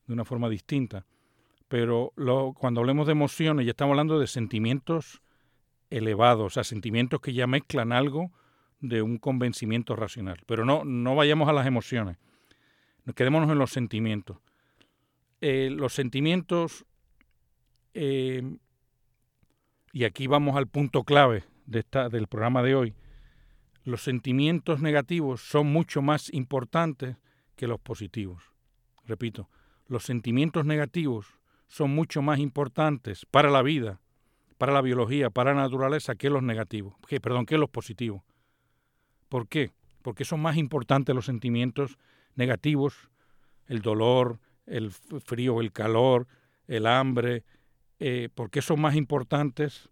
de 0.06 0.12
una 0.12 0.26
forma 0.26 0.50
distinta. 0.50 1.06
Pero 1.68 2.12
lo, 2.16 2.52
cuando 2.52 2.80
hablemos 2.80 3.06
de 3.06 3.12
emociones 3.12 3.64
ya 3.64 3.70
estamos 3.70 3.92
hablando 3.92 4.18
de 4.18 4.26
sentimientos 4.26 5.22
elevados, 5.88 6.46
o 6.46 6.50
sea, 6.50 6.64
sentimientos 6.64 7.20
que 7.20 7.32
ya 7.32 7.46
mezclan 7.46 7.92
algo 7.92 8.32
de 8.80 9.02
un 9.02 9.18
convencimiento 9.18 9.96
racional. 9.96 10.38
Pero 10.46 10.64
no, 10.64 10.84
no 10.84 11.14
vayamos 11.14 11.48
a 11.48 11.52
las 11.52 11.66
emociones, 11.66 12.18
quedémonos 13.14 13.50
en 13.50 13.58
los 13.58 13.70
sentimientos. 13.70 14.38
Eh, 15.40 15.70
los 15.70 15.94
sentimientos, 15.94 16.84
eh, 17.94 18.42
y 19.92 20.04
aquí 20.04 20.26
vamos 20.26 20.56
al 20.56 20.66
punto 20.66 21.04
clave 21.04 21.44
de 21.66 21.80
esta, 21.80 22.08
del 22.08 22.26
programa 22.26 22.62
de 22.62 22.74
hoy, 22.74 22.94
los 23.84 24.02
sentimientos 24.02 24.80
negativos 24.80 25.40
son 25.40 25.68
mucho 25.72 26.02
más 26.02 26.32
importantes 26.32 27.16
que 27.60 27.66
los 27.66 27.78
positivos. 27.78 28.42
Repito, 29.04 29.50
los 29.86 30.04
sentimientos 30.04 30.64
negativos 30.64 31.26
son 31.68 31.90
mucho 31.90 32.22
más 32.22 32.38
importantes 32.38 33.26
para 33.26 33.50
la 33.50 33.60
vida, 33.60 34.00
para 34.56 34.72
la 34.72 34.80
biología, 34.80 35.28
para 35.28 35.52
la 35.52 35.60
naturaleza 35.60 36.14
que 36.14 36.30
los 36.30 36.42
negativos, 36.42 36.94
perdón, 37.20 37.44
que 37.44 37.58
los 37.58 37.68
positivos. 37.68 38.22
¿Por 39.28 39.46
qué? 39.46 39.72
Porque 40.00 40.24
son 40.24 40.40
más 40.40 40.56
importantes 40.56 41.14
los 41.14 41.26
sentimientos 41.26 41.98
negativos, 42.34 43.10
el 43.66 43.82
dolor, 43.82 44.40
el 44.64 44.90
frío, 44.90 45.60
el 45.60 45.70
calor, 45.70 46.28
el 46.66 46.86
hambre, 46.86 47.44
eh, 47.98 48.30
¿por 48.34 48.48
qué 48.50 48.62
son 48.62 48.80
más 48.80 48.96
importantes 48.96 49.90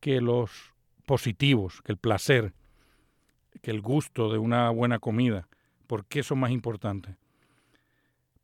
que 0.00 0.20
los 0.20 0.74
positivos, 1.06 1.80
que 1.82 1.92
el 1.92 1.98
placer, 1.98 2.54
que 3.62 3.70
el 3.70 3.82
gusto 3.82 4.32
de 4.32 4.38
una 4.38 4.70
buena 4.70 4.98
comida? 4.98 5.46
¿Por 5.88 6.04
qué 6.04 6.22
son 6.22 6.38
más 6.38 6.52
importantes? 6.52 7.16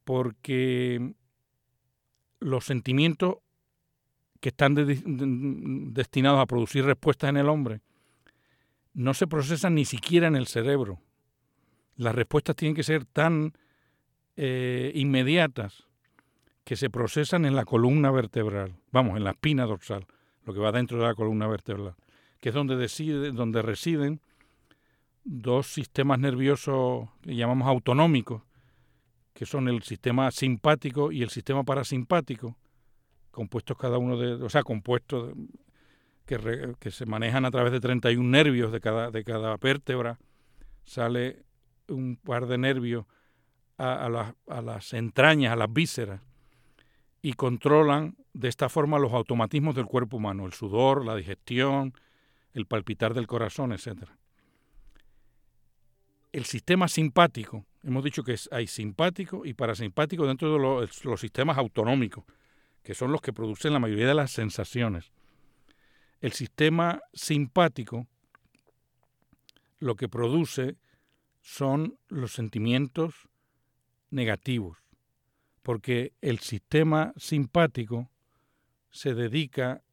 Porque 0.02 1.14
los 2.40 2.64
sentimientos 2.64 3.36
que 4.40 4.48
están 4.48 4.74
destinados 5.94 6.40
a 6.40 6.46
producir 6.46 6.84
respuestas 6.84 7.30
en 7.30 7.36
el 7.36 7.48
hombre 7.48 7.82
no 8.94 9.12
se 9.12 9.26
procesan 9.26 9.74
ni 9.74 9.84
siquiera 9.84 10.26
en 10.26 10.36
el 10.36 10.46
cerebro. 10.46 11.00
Las 11.96 12.14
respuestas 12.14 12.56
tienen 12.56 12.74
que 12.74 12.82
ser 12.82 13.04
tan 13.04 13.52
eh, 14.36 14.90
inmediatas 14.94 15.86
que 16.64 16.76
se 16.76 16.88
procesan 16.88 17.44
en 17.44 17.54
la 17.54 17.66
columna 17.66 18.10
vertebral, 18.10 18.74
vamos, 18.90 19.18
en 19.18 19.24
la 19.24 19.32
espina 19.32 19.66
dorsal, 19.66 20.06
lo 20.46 20.54
que 20.54 20.60
va 20.60 20.72
dentro 20.72 20.98
de 20.98 21.04
la 21.04 21.14
columna 21.14 21.46
vertebral, 21.46 21.94
que 22.40 22.48
es 22.48 22.54
donde, 22.54 22.76
decide, 22.76 23.32
donde 23.32 23.60
residen 23.60 24.22
dos 25.24 25.66
sistemas 25.68 26.18
nerviosos 26.18 27.08
que 27.22 27.34
llamamos 27.34 27.66
autonómicos, 27.68 28.42
que 29.32 29.46
son 29.46 29.68
el 29.68 29.82
sistema 29.82 30.30
simpático 30.30 31.10
y 31.10 31.22
el 31.22 31.30
sistema 31.30 31.64
parasimpático, 31.64 32.56
compuestos 33.30 33.76
cada 33.76 33.98
uno 33.98 34.16
de, 34.16 34.34
o 34.34 34.48
sea, 34.48 34.62
compuestos 34.62 35.32
que, 36.26 36.74
que, 36.78 36.90
se 36.90 37.06
manejan 37.06 37.44
a 37.44 37.50
través 37.50 37.72
de 37.72 37.80
31 37.80 38.28
nervios 38.28 38.70
de 38.70 38.80
cada, 38.80 39.10
de 39.10 39.24
cada 39.24 39.56
vértebra, 39.56 40.18
sale 40.84 41.42
un 41.88 42.16
par 42.16 42.46
de 42.46 42.58
nervios 42.58 43.06
a, 43.76 44.06
a, 44.06 44.34
a 44.48 44.62
las 44.62 44.92
entrañas, 44.92 45.52
a 45.52 45.56
las 45.56 45.72
vísceras, 45.72 46.20
y 47.22 47.32
controlan 47.32 48.16
de 48.34 48.48
esta 48.48 48.68
forma 48.68 48.98
los 48.98 49.12
automatismos 49.12 49.74
del 49.74 49.86
cuerpo 49.86 50.18
humano, 50.18 50.46
el 50.46 50.52
sudor, 50.52 51.04
la 51.04 51.16
digestión, 51.16 51.94
el 52.52 52.66
palpitar 52.66 53.14
del 53.14 53.26
corazón, 53.26 53.72
etc. 53.72 54.04
El 56.34 56.46
sistema 56.46 56.88
simpático, 56.88 57.64
hemos 57.84 58.02
dicho 58.02 58.24
que 58.24 58.34
hay 58.50 58.66
simpático 58.66 59.46
y 59.46 59.54
parasimpático 59.54 60.26
dentro 60.26 60.52
de 60.52 60.58
los, 60.58 61.04
los 61.04 61.20
sistemas 61.20 61.56
autonómicos, 61.58 62.24
que 62.82 62.92
son 62.92 63.12
los 63.12 63.20
que 63.20 63.32
producen 63.32 63.72
la 63.72 63.78
mayoría 63.78 64.08
de 64.08 64.14
las 64.14 64.32
sensaciones. 64.32 65.12
El 66.20 66.32
sistema 66.32 67.00
simpático 67.12 68.08
lo 69.78 69.94
que 69.94 70.08
produce 70.08 70.76
son 71.40 72.00
los 72.08 72.32
sentimientos 72.32 73.28
negativos, 74.10 74.78
porque 75.62 76.14
el 76.20 76.40
sistema 76.40 77.12
simpático 77.16 78.10
se 78.90 79.14
dedica 79.14 79.84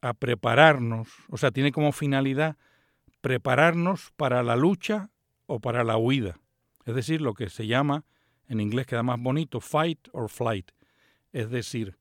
a 0.00 0.14
prepararnos, 0.14 1.08
o 1.28 1.36
sea, 1.38 1.50
tiene 1.50 1.72
como 1.72 1.90
finalidad 1.90 2.56
prepararnos 3.22 4.12
para 4.16 4.42
la 4.42 4.56
lucha 4.56 5.10
o 5.46 5.60
para 5.60 5.84
la 5.84 5.96
huida. 5.96 6.38
Es 6.84 6.94
decir, 6.94 7.22
lo 7.22 7.32
que 7.32 7.48
se 7.48 7.66
llama, 7.66 8.04
en 8.48 8.60
inglés 8.60 8.86
queda 8.86 9.02
más 9.02 9.18
bonito, 9.18 9.60
fight 9.60 10.08
or 10.12 10.28
flight. 10.28 10.72
Es 11.32 11.48
decir, 11.48 11.96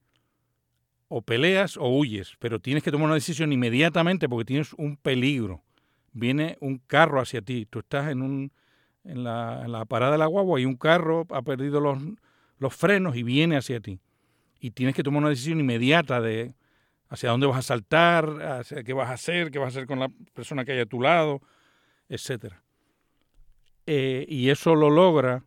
o 1.07 1.21
peleas 1.21 1.77
o 1.77 1.87
huyes, 1.87 2.35
pero 2.39 2.59
tienes 2.59 2.83
que 2.83 2.91
tomar 2.91 3.05
una 3.05 3.15
decisión 3.15 3.53
inmediatamente 3.53 4.27
porque 4.27 4.45
tienes 4.45 4.73
un 4.73 4.97
peligro. 4.97 5.63
Viene 6.11 6.57
un 6.59 6.79
carro 6.79 7.21
hacia 7.21 7.41
ti, 7.41 7.65
tú 7.69 7.79
estás 7.79 8.09
en, 8.09 8.21
un, 8.21 8.51
en, 9.03 9.23
la, 9.23 9.61
en 9.63 9.71
la 9.71 9.85
parada 9.85 10.13
de 10.13 10.17
la 10.17 10.25
guagua 10.25 10.59
y 10.59 10.65
un 10.65 10.75
carro 10.75 11.25
ha 11.29 11.41
perdido 11.43 11.79
los, 11.79 11.99
los 12.57 12.75
frenos 12.75 13.15
y 13.15 13.23
viene 13.23 13.57
hacia 13.57 13.79
ti. 13.79 13.99
Y 14.59 14.71
tienes 14.71 14.95
que 14.95 15.03
tomar 15.03 15.19
una 15.19 15.29
decisión 15.29 15.59
inmediata 15.59 16.19
de 16.19 16.55
hacia 17.11 17.29
dónde 17.29 17.45
vas 17.45 17.57
a 17.57 17.61
saltar, 17.61 18.41
hacia 18.41 18.83
qué 18.83 18.93
vas 18.93 19.09
a 19.09 19.13
hacer, 19.13 19.51
qué 19.51 19.59
vas 19.59 19.67
a 19.67 19.79
hacer 19.79 19.85
con 19.85 19.99
la 19.99 20.09
persona 20.33 20.63
que 20.63 20.71
hay 20.71 20.79
a 20.79 20.85
tu 20.85 21.01
lado, 21.01 21.41
etc. 22.07 22.53
Eh, 23.85 24.25
y 24.29 24.49
eso 24.49 24.75
lo 24.75 24.89
logra 24.89 25.43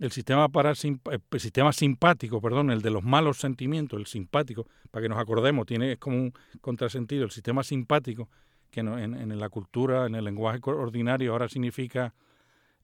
el 0.00 0.10
sistema, 0.10 0.48
el 0.52 1.40
sistema 1.40 1.72
simpático, 1.72 2.40
perdón, 2.40 2.72
el 2.72 2.82
de 2.82 2.90
los 2.90 3.04
malos 3.04 3.38
sentimientos, 3.38 4.00
el 4.00 4.06
simpático, 4.06 4.66
para 4.90 5.04
que 5.04 5.08
nos 5.08 5.18
acordemos, 5.18 5.66
tiene 5.66 5.96
como 5.98 6.16
un 6.16 6.34
contrasentido, 6.60 7.24
el 7.24 7.30
sistema 7.30 7.62
simpático, 7.62 8.28
que 8.72 8.80
en, 8.80 8.88
en, 8.88 9.38
la 9.38 9.48
cultura, 9.50 10.06
en 10.06 10.16
el 10.16 10.24
lenguaje 10.24 10.58
ordinario 10.64 11.30
ahora 11.30 11.48
significa 11.48 12.12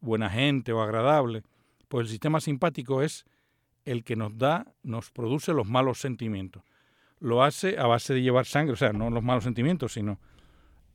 buena 0.00 0.30
gente 0.30 0.72
o 0.72 0.80
agradable, 0.80 1.42
pues 1.88 2.04
el 2.04 2.10
sistema 2.10 2.40
simpático 2.40 3.02
es 3.02 3.24
el 3.84 4.04
que 4.04 4.14
nos 4.14 4.38
da, 4.38 4.72
nos 4.84 5.10
produce 5.10 5.52
los 5.52 5.66
malos 5.66 5.98
sentimientos. 5.98 6.62
Lo 7.20 7.44
hace 7.44 7.78
a 7.78 7.86
base 7.86 8.14
de 8.14 8.22
llevar 8.22 8.46
sangre, 8.46 8.72
o 8.72 8.76
sea, 8.76 8.92
no 8.92 9.10
los 9.10 9.22
malos 9.22 9.44
sentimientos, 9.44 9.92
sino 9.92 10.18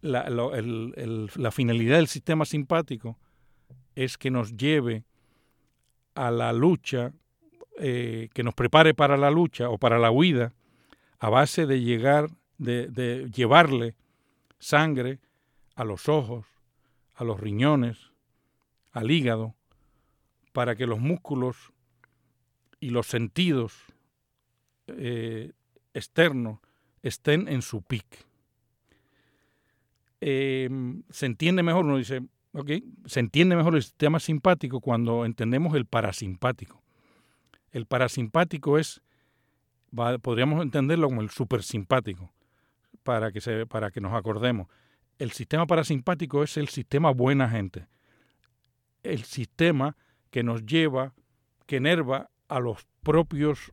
la, 0.02 1.52
finalidad 1.52 1.98
del 1.98 2.08
sistema 2.08 2.46
simpático 2.46 3.18
es 3.96 4.18
que 4.18 4.32
nos 4.32 4.56
lleve 4.58 5.06
a 6.16 6.32
la 6.32 6.54
lucha, 6.54 7.14
eh, 7.80 8.30
que 8.34 8.44
nos 8.44 8.54
prepare 8.54 8.94
para 8.94 9.18
la 9.18 9.32
lucha 9.32 9.70
o 9.70 9.78
para 9.78 10.00
la 10.00 10.12
huida, 10.12 10.54
a 11.20 11.30
base 11.30 11.66
de 11.66 11.82
llegar, 11.82 12.30
de, 12.58 12.88
de 12.88 13.30
llevarle 13.32 13.96
sangre 14.60 15.20
a 15.76 15.84
los 15.84 16.10
ojos, 16.10 16.46
a 17.16 17.24
los 17.24 17.40
riñones, 17.40 18.12
al 18.92 19.12
hígado, 19.12 19.56
para 20.54 20.76
que 20.76 20.88
los 20.88 21.00
músculos 21.00 21.74
y 22.80 22.90
los 22.92 23.08
sentidos 23.08 23.74
eh, 24.88 25.52
estén 25.96 27.48
en 27.48 27.62
su 27.62 27.82
pic. 27.82 28.06
Eh, 30.22 30.70
se 31.10 31.26
entiende 31.26 31.64
mejor, 31.64 31.86
uno 31.86 31.98
dice, 31.98 32.22
se 33.06 33.20
entiende 33.20 33.56
mejor 33.56 33.76
el 33.76 33.84
sistema 33.84 34.20
simpático 34.20 34.82
cuando 34.82 35.26
entendemos 35.26 35.76
el 35.76 35.86
parasimpático. 35.86 36.82
El 37.72 37.86
parasimpático 37.86 38.78
es, 38.78 39.02
podríamos 40.22 40.62
entenderlo 40.62 41.10
como 41.10 41.22
el 41.22 41.30
supersimpático, 41.30 42.32
para 43.04 43.32
que, 43.32 43.42
se, 43.42 43.66
para 43.66 43.92
que 43.92 44.02
nos 44.02 44.14
acordemos. 44.14 44.68
El 45.20 45.32
sistema 45.32 45.66
parasimpático 45.68 46.44
es 46.44 46.58
el 46.58 46.70
sistema 46.70 47.12
buena 47.12 47.50
gente, 47.50 47.88
el 49.04 49.24
sistema 49.24 49.96
que 50.30 50.44
nos 50.44 50.66
lleva, 50.66 51.14
que 51.66 51.78
enerva 51.78 52.30
a 52.48 52.60
los 52.60 52.86
propios 53.04 53.72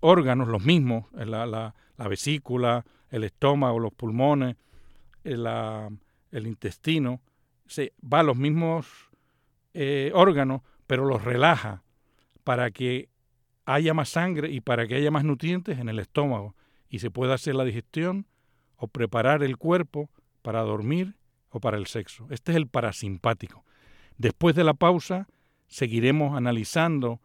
órganos, 0.00 0.48
los 0.48 0.64
mismos, 0.64 1.06
la, 1.12 1.46
la, 1.46 1.74
la 1.96 2.08
vesícula, 2.08 2.84
el 3.10 3.24
estómago, 3.24 3.78
los 3.78 3.92
pulmones, 3.92 4.56
el, 5.24 5.46
el 6.30 6.46
intestino, 6.46 7.20
se 7.66 7.92
va 8.02 8.20
a 8.20 8.22
los 8.22 8.36
mismos 8.36 8.86
eh, 9.74 10.10
órganos, 10.14 10.62
pero 10.86 11.04
los 11.04 11.24
relaja 11.24 11.82
para 12.44 12.70
que 12.70 13.08
haya 13.64 13.94
más 13.94 14.10
sangre 14.10 14.50
y 14.50 14.60
para 14.60 14.86
que 14.86 14.94
haya 14.94 15.10
más 15.10 15.24
nutrientes 15.24 15.78
en 15.78 15.88
el 15.88 15.98
estómago 15.98 16.54
y 16.88 17.00
se 17.00 17.10
pueda 17.10 17.34
hacer 17.34 17.56
la 17.56 17.64
digestión 17.64 18.26
o 18.76 18.86
preparar 18.86 19.42
el 19.42 19.56
cuerpo 19.56 20.10
para 20.42 20.62
dormir 20.62 21.16
o 21.50 21.60
para 21.60 21.76
el 21.76 21.86
sexo. 21.86 22.26
Este 22.30 22.52
es 22.52 22.56
el 22.56 22.68
parasimpático. 22.68 23.64
Después 24.16 24.54
de 24.54 24.64
la 24.64 24.74
pausa 24.74 25.26
seguiremos 25.66 26.36
analizando 26.36 27.20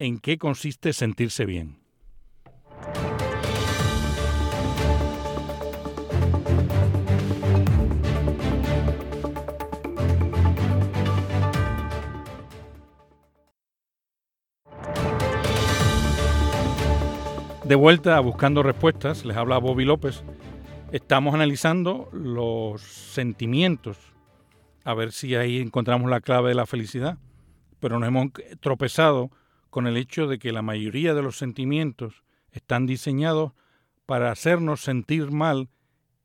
en 0.00 0.18
qué 0.18 0.38
consiste 0.38 0.92
sentirse 0.92 1.46
bien. 1.46 1.78
De 17.68 17.74
vuelta 17.74 18.16
a 18.16 18.20
Buscando 18.20 18.62
Respuestas, 18.62 19.26
les 19.26 19.36
habla 19.36 19.58
Bobby 19.58 19.84
López. 19.84 20.24
Estamos 20.90 21.34
analizando 21.34 22.08
los 22.14 22.80
sentimientos, 22.80 23.98
a 24.84 24.94
ver 24.94 25.12
si 25.12 25.34
ahí 25.34 25.58
encontramos 25.58 26.08
la 26.08 26.22
clave 26.22 26.48
de 26.48 26.54
la 26.54 26.64
felicidad, 26.64 27.18
pero 27.78 27.98
nos 27.98 28.08
hemos 28.08 28.28
tropezado 28.60 29.30
con 29.68 29.86
el 29.86 29.98
hecho 29.98 30.26
de 30.28 30.38
que 30.38 30.50
la 30.50 30.62
mayoría 30.62 31.12
de 31.12 31.20
los 31.20 31.36
sentimientos 31.36 32.24
están 32.52 32.86
diseñados 32.86 33.52
para 34.06 34.30
hacernos 34.30 34.80
sentir 34.80 35.30
mal 35.30 35.68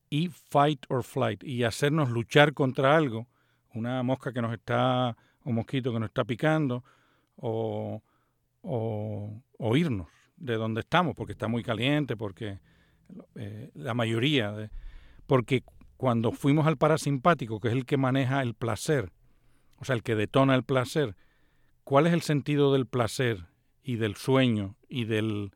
y 0.09 0.29
fight 0.29 0.85
or 0.87 1.03
flight, 1.03 1.43
y 1.43 1.65
hacernos 1.65 2.09
luchar 2.09 2.53
contra 2.53 2.95
algo, 2.95 3.27
una 3.73 4.01
mosca 4.01 4.31
que 4.31 4.41
nos 4.41 4.53
está, 4.53 5.17
un 5.43 5.55
mosquito 5.55 5.91
que 5.91 5.99
nos 5.99 6.07
está 6.07 6.23
picando, 6.23 6.85
o, 7.35 8.01
o 8.61 9.75
irnos 9.75 10.07
de 10.43 10.55
donde 10.55 10.81
estamos, 10.81 11.15
porque 11.15 11.33
está 11.33 11.47
muy 11.47 11.63
caliente, 11.63 12.17
porque 12.17 12.59
eh, 13.35 13.71
la 13.73 13.93
mayoría, 13.93 14.51
de, 14.51 14.69
porque 15.25 15.63
cuando 15.97 16.31
fuimos 16.31 16.67
al 16.67 16.77
parasimpático, 16.77 17.59
que 17.59 17.69
es 17.69 17.73
el 17.73 17.85
que 17.85 17.97
maneja 17.97 18.41
el 18.41 18.53
placer, 18.53 19.11
o 19.77 19.85
sea, 19.85 19.95
el 19.95 20.03
que 20.03 20.15
detona 20.15 20.55
el 20.55 20.63
placer, 20.63 21.15
¿cuál 21.83 22.07
es 22.07 22.13
el 22.13 22.21
sentido 22.21 22.73
del 22.73 22.85
placer 22.85 23.45
y 23.83 23.95
del 23.97 24.15
sueño 24.15 24.75
y 24.87 25.05
del 25.05 25.51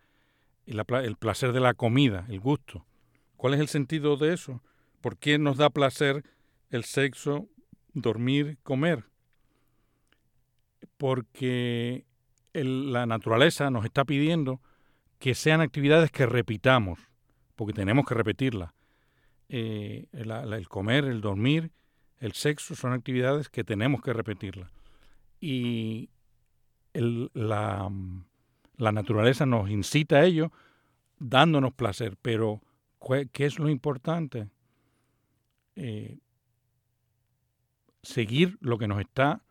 el 0.67 1.15
placer 1.15 1.53
de 1.53 1.61
la 1.61 1.73
comida, 1.73 2.25
el 2.27 2.41
gusto. 2.41 2.85
¿Cuál 3.37 3.53
es 3.53 3.61
el 3.61 3.69
sentido 3.69 4.17
de 4.17 4.33
eso? 4.33 4.61
¿Por 4.99 5.17
qué 5.17 5.39
nos 5.39 5.57
da 5.57 5.69
placer 5.69 6.25
el 6.69 6.83
sexo, 6.83 7.47
dormir, 7.93 8.57
comer? 8.63 9.05
Porque 10.97 12.05
la 12.53 13.05
naturaleza 13.05 13.69
nos 13.69 13.85
está 13.85 14.03
pidiendo 14.03 14.59
que 15.19 15.35
sean 15.35 15.61
actividades 15.61 16.11
que 16.11 16.25
repitamos, 16.25 16.99
porque 17.55 17.73
tenemos 17.73 18.05
que 18.05 18.13
repetirlas. 18.13 18.71
Eh, 19.49 20.07
el, 20.11 20.67
comer, 20.67 21.05
el 21.05 21.21
dormir, 21.21 21.71
el 22.19 22.33
sexo 22.33 22.75
son 22.75 22.93
actividades 22.93 23.49
que 23.49 23.63
tenemos 23.63 24.01
que 24.01 24.13
repetirlas. 24.13 24.71
Y 25.39 26.09
la, 26.93 27.89
naturaleza 28.77 29.45
nos 29.45 29.69
incita 29.69 30.17
a 30.17 30.25
ello 30.25 30.51
dándonos 31.19 31.73
placer, 31.73 32.17
pero 32.21 32.61
¿qué 33.31 33.45
es 33.45 33.59
lo 33.59 33.69
importante? 33.69 34.49
Eh, 35.75 36.17
seguir 38.03 38.57
lo 38.61 38.77
que 38.77 38.87
nos 38.87 38.99
está, 38.99 39.41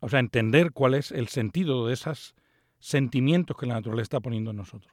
o 0.00 0.08
sea, 0.08 0.20
entender 0.20 0.72
cuál 0.72 0.94
es 0.94 1.10
el 1.10 1.28
sentido 1.28 1.86
de 1.86 1.94
esos 1.94 2.34
sentimientos 2.84 3.56
que 3.56 3.64
la 3.64 3.76
naturaleza 3.76 4.02
está 4.02 4.20
poniendo 4.20 4.50
en 4.50 4.58
nosotros. 4.58 4.92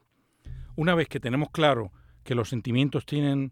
Una 0.78 0.96
vez 0.96 1.10
que 1.10 1.20
tenemos 1.20 1.50
claro 1.50 1.92
que 2.24 2.36
los 2.36 2.48
sentimientos 2.48 3.06
tienen 3.06 3.52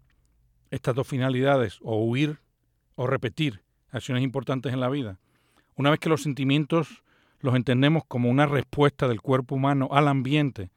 estas 0.70 0.94
dos 0.94 1.06
finalidades, 1.06 1.78
o 1.82 2.02
huir 2.02 2.38
o 2.94 3.06
repetir 3.06 3.62
acciones 3.90 4.24
importantes 4.24 4.72
en 4.72 4.80
la 4.80 4.88
vida, 4.88 5.18
una 5.76 5.90
vez 5.90 6.00
que 6.00 6.08
los 6.08 6.22
sentimientos 6.22 7.04
los 7.40 7.54
entendemos 7.54 8.02
como 8.08 8.30
una 8.30 8.46
respuesta 8.46 9.08
del 9.08 9.20
cuerpo 9.20 9.56
humano 9.56 9.90
al 9.92 10.08
ambiente 10.08 10.70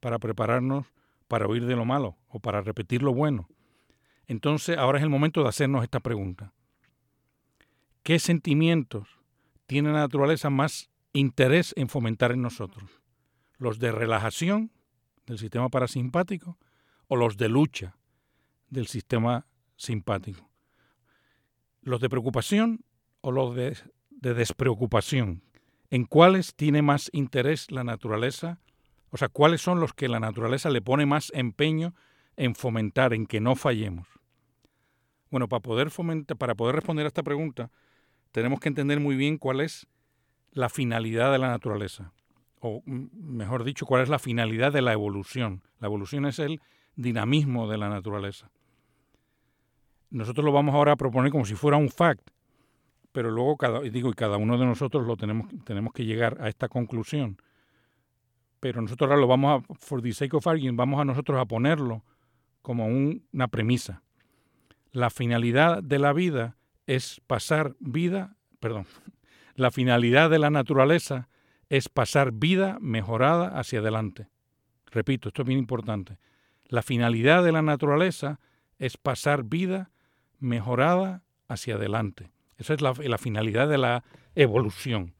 para 0.00 0.18
prepararnos 0.18 0.86
para 1.28 1.46
huir 1.46 1.66
de 1.66 1.76
lo 1.76 1.84
malo 1.84 2.16
o 2.28 2.40
para 2.40 2.62
repetir 2.62 3.02
lo 3.02 3.12
bueno. 3.12 3.50
Entonces 4.28 4.78
ahora 4.78 4.96
es 4.96 5.04
el 5.04 5.10
momento 5.10 5.42
de 5.42 5.50
hacernos 5.50 5.82
esta 5.82 6.00
pregunta. 6.00 6.54
¿Qué 8.02 8.18
sentimientos 8.18 9.18
tiene 9.66 9.92
la 9.92 9.98
naturaleza 9.98 10.48
más 10.48 10.88
interés 11.12 11.74
en 11.76 11.90
fomentar 11.90 12.32
en 12.32 12.40
nosotros? 12.40 13.00
¿Los 13.60 13.78
de 13.78 13.92
relajación 13.92 14.72
del 15.26 15.38
sistema 15.38 15.68
parasimpático 15.68 16.58
o 17.06 17.14
los 17.14 17.36
de 17.36 17.48
lucha 17.48 17.96
del 18.70 18.88
sistema 18.88 19.46
simpático? 19.76 20.50
¿Los 21.80 22.00
de 22.00 22.08
preocupación 22.08 22.84
o 23.20 23.30
los 23.30 23.54
de, 23.54 23.78
de 24.10 24.34
despreocupación? 24.34 25.44
¿En 25.90 26.06
cuáles 26.06 26.56
tiene 26.56 26.82
más 26.82 27.08
interés 27.12 27.70
la 27.70 27.84
naturaleza 27.84 28.58
o 29.10 29.16
sea, 29.16 29.28
¿cuáles 29.28 29.60
son 29.60 29.80
los 29.80 29.92
que 29.92 30.08
la 30.08 30.20
naturaleza 30.20 30.70
le 30.70 30.82
pone 30.82 31.04
más 31.04 31.32
empeño 31.34 31.94
en 32.36 32.54
fomentar, 32.54 33.12
en 33.12 33.26
que 33.26 33.40
no 33.40 33.56
fallemos? 33.56 34.06
Bueno, 35.30 35.48
para 35.48 35.60
poder, 35.60 35.90
fomentar, 35.90 36.36
para 36.36 36.54
poder 36.54 36.76
responder 36.76 37.06
a 37.06 37.08
esta 37.08 37.22
pregunta, 37.22 37.70
tenemos 38.32 38.60
que 38.60 38.68
entender 38.68 39.00
muy 39.00 39.16
bien 39.16 39.38
cuál 39.38 39.60
es 39.60 39.86
la 40.52 40.68
finalidad 40.68 41.32
de 41.32 41.38
la 41.38 41.48
naturaleza, 41.48 42.12
o 42.60 42.82
mejor 42.84 43.64
dicho, 43.64 43.86
cuál 43.86 44.02
es 44.02 44.08
la 44.08 44.18
finalidad 44.18 44.72
de 44.72 44.82
la 44.82 44.92
evolución. 44.92 45.62
La 45.78 45.86
evolución 45.86 46.26
es 46.26 46.38
el 46.38 46.60
dinamismo 46.94 47.68
de 47.68 47.78
la 47.78 47.88
naturaleza. 47.88 48.50
Nosotros 50.10 50.44
lo 50.44 50.52
vamos 50.52 50.74
ahora 50.74 50.92
a 50.92 50.96
proponer 50.96 51.30
como 51.30 51.44
si 51.44 51.54
fuera 51.54 51.76
un 51.76 51.88
fact, 51.88 52.30
pero 53.12 53.30
luego 53.30 53.56
cada, 53.56 53.80
digo, 53.80 54.10
y 54.10 54.14
cada 54.14 54.36
uno 54.36 54.58
de 54.58 54.66
nosotros 54.66 55.06
lo 55.06 55.16
tenemos, 55.16 55.48
tenemos 55.64 55.92
que 55.92 56.04
llegar 56.04 56.38
a 56.40 56.48
esta 56.48 56.68
conclusión 56.68 57.38
pero 58.60 58.82
nosotros 58.82 59.08
ahora 59.08 59.20
lo 59.20 59.26
vamos 59.26 59.62
a, 59.62 59.74
for 59.74 60.02
the 60.02 60.12
sake 60.12 60.36
of 60.36 60.46
arguing, 60.46 60.76
vamos 60.76 61.00
a 61.00 61.04
nosotros 61.04 61.40
a 61.40 61.46
ponerlo 61.46 62.04
como 62.62 62.86
una 62.86 63.48
premisa. 63.48 64.02
La 64.92 65.08
finalidad 65.08 65.82
de 65.82 65.98
la 65.98 66.12
vida 66.12 66.56
es 66.86 67.22
pasar 67.26 67.74
vida, 67.80 68.36
perdón, 68.60 68.86
la 69.54 69.70
finalidad 69.70 70.30
de 70.30 70.38
la 70.38 70.50
naturaleza 70.50 71.28
es 71.70 71.88
pasar 71.88 72.32
vida 72.32 72.78
mejorada 72.80 73.58
hacia 73.58 73.78
adelante. 73.78 74.28
Repito, 74.90 75.28
esto 75.28 75.42
es 75.42 75.48
bien 75.48 75.60
importante. 75.60 76.18
La 76.66 76.82
finalidad 76.82 77.44
de 77.44 77.52
la 77.52 77.62
naturaleza 77.62 78.40
es 78.78 78.96
pasar 78.96 79.44
vida 79.44 79.90
mejorada 80.40 81.22
hacia 81.48 81.76
adelante. 81.76 82.30
Esa 82.58 82.74
es 82.74 82.80
la, 82.82 83.18
finalidad 83.18 83.68
de 83.68 83.78
la 83.78 84.04
evolución. 84.34 85.14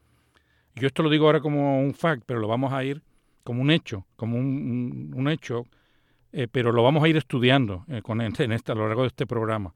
Yo 0.75 0.89
esto 0.89 1.03
lo 1.03 1.09
digo 1.09 1.27
ahora 1.27 1.41
como 1.41 1.81
un 1.81 1.95
fact, 1.95 2.25
pero 2.27 2.41
lo 2.41 2.49
vamos 2.49 2.73
a 2.73 2.85
ir 2.85 3.03
como 3.45 3.63
un 3.63 3.71
hecho, 3.71 4.07
como 4.17 4.37
un, 4.37 5.29
hecho, 5.31 5.67
eh, 6.33 6.49
pero 6.51 6.73
lo 6.73 6.83
vamos 6.83 7.03
a 7.05 7.09
ir 7.09 7.17
estudiando 7.17 7.85
eh, 7.89 8.03
con, 8.03 8.21
en 8.21 8.53
este, 8.53 8.73
a 8.73 8.75
lo 8.75 8.87
largo 8.87 9.03
de 9.03 9.09
este 9.09 9.27
programa. 9.27 9.73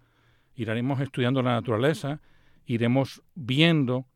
Iremos 0.56 1.00
estudiando 1.00 1.40
la 1.42 1.52
naturaleza, 1.52 2.20
iremos 2.66 3.22
viendo 3.34 4.06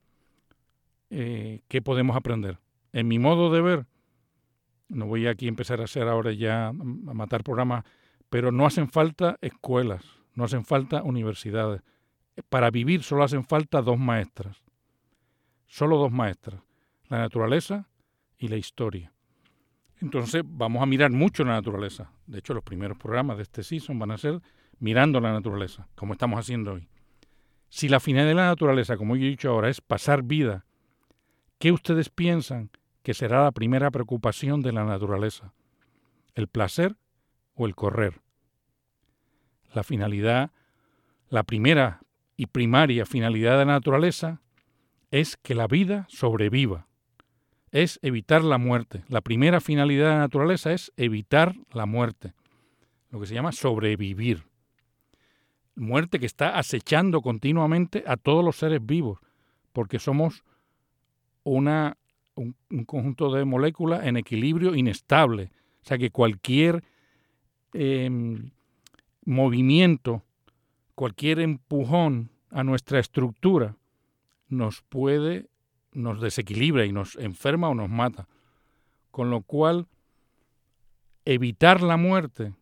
eh, 1.10 1.62
qué 1.68 1.82
podemos 1.82 2.16
aprender. 2.16 2.58
En 2.92 3.08
mi 3.08 3.18
modo 3.18 3.52
de 3.52 3.60
ver, 3.60 3.86
no 4.88 5.06
voy 5.06 5.26
aquí 5.26 5.46
a 5.46 5.48
empezar 5.48 5.80
a 5.80 5.84
hacer 5.84 6.08
ahora 6.08 6.32
ya 6.32 6.68
a 6.68 6.72
matar 6.72 7.44
programas, 7.44 7.84
pero 8.30 8.52
no 8.52 8.66
hacen 8.66 8.88
falta 8.88 9.38
escuelas, 9.40 10.04
no 10.34 10.44
hacen 10.44 10.64
falta 10.64 11.02
universidades. 11.02 11.82
Para 12.48 12.70
vivir 12.70 13.02
solo 13.02 13.24
hacen 13.24 13.44
falta 13.44 13.82
dos 13.82 13.98
maestras, 13.98 14.62
solo 15.66 15.98
dos 15.98 16.12
maestras, 16.12 16.62
la 17.08 17.18
naturaleza 17.18 17.88
y 18.38 18.48
la 18.48 18.56
historia. 18.56 19.12
Entonces 20.00 20.42
vamos 20.46 20.82
a 20.82 20.86
mirar 20.86 21.10
mucho 21.10 21.44
la 21.44 21.52
naturaleza. 21.52 22.12
De 22.26 22.38
hecho, 22.38 22.54
los 22.54 22.62
primeros 22.62 22.96
programas 22.96 23.36
de 23.36 23.42
este 23.42 23.64
season 23.64 23.98
van 23.98 24.12
a 24.12 24.18
ser 24.18 24.40
mirando 24.78 25.20
la 25.20 25.32
naturaleza, 25.32 25.88
como 25.96 26.12
estamos 26.12 26.38
haciendo 26.38 26.74
hoy. 26.74 26.88
Si 27.68 27.88
la 27.88 28.00
finalidad 28.00 28.28
de 28.28 28.34
la 28.34 28.46
naturaleza, 28.46 28.96
como 28.96 29.16
yo 29.16 29.26
he 29.26 29.30
dicho 29.30 29.50
ahora, 29.50 29.68
es 29.68 29.80
pasar 29.80 30.22
vida, 30.22 30.66
¿qué 31.58 31.72
ustedes 31.72 32.08
piensan 32.08 32.70
que 33.02 33.14
será 33.14 33.44
la 33.44 33.52
primera 33.52 33.90
preocupación 33.90 34.62
de 34.62 34.72
la 34.72 34.84
naturaleza? 34.84 35.52
¿El 36.34 36.48
placer 36.48 36.96
o 37.54 37.66
el 37.66 37.74
correr? 37.74 38.20
La 39.74 39.82
finalidad, 39.82 40.50
la 41.28 41.42
primera 41.42 42.00
y 42.36 42.46
primaria 42.46 43.04
finalidad 43.04 43.58
de 43.58 43.64
la 43.64 43.72
naturaleza 43.72 44.40
es 45.10 45.36
que 45.36 45.54
la 45.54 45.66
vida 45.66 46.06
sobreviva 46.08 46.88
es 47.70 47.98
evitar 48.02 48.42
la 48.42 48.58
muerte. 48.58 49.04
La 49.08 49.20
primera 49.20 49.60
finalidad 49.60 50.06
de 50.06 50.14
la 50.14 50.20
naturaleza 50.20 50.72
es 50.72 50.92
evitar 50.96 51.54
la 51.72 51.86
muerte, 51.86 52.34
lo 53.10 53.20
que 53.20 53.26
se 53.26 53.34
llama 53.34 53.52
sobrevivir. 53.52 54.44
Muerte 55.74 56.18
que 56.18 56.26
está 56.26 56.58
acechando 56.58 57.20
continuamente 57.20 58.04
a 58.06 58.16
todos 58.16 58.44
los 58.44 58.56
seres 58.56 58.84
vivos, 58.84 59.20
porque 59.72 59.98
somos 59.98 60.44
una, 61.44 61.96
un, 62.34 62.54
conjunto 62.86 63.32
de 63.32 63.44
moléculas 63.44 64.06
en 64.06 64.16
equilibrio 64.16 64.74
inestable. 64.74 65.50
O 65.82 65.86
sea 65.88 65.98
que 65.98 66.10
cualquier 66.10 66.84
em, 67.72 68.50
movimiento, 69.24 70.22
cualquier 70.94 71.40
empujón 71.40 72.30
a 72.50 72.64
nuestra 72.64 72.98
estructura 72.98 73.76
nos 74.48 74.82
puede 74.82 75.48
nos 75.92 76.20
desequilibra 76.20 76.84
y 76.86 76.92
nos 76.92 77.16
enferma 77.16 77.68
o 77.68 77.74
nos 77.74 77.90
mata. 77.90 78.28
Con 79.10 79.30
lo 79.30 79.42
cual, 79.42 79.88
evitar 81.24 81.82
la 81.82 81.96
muerte, 81.96 82.54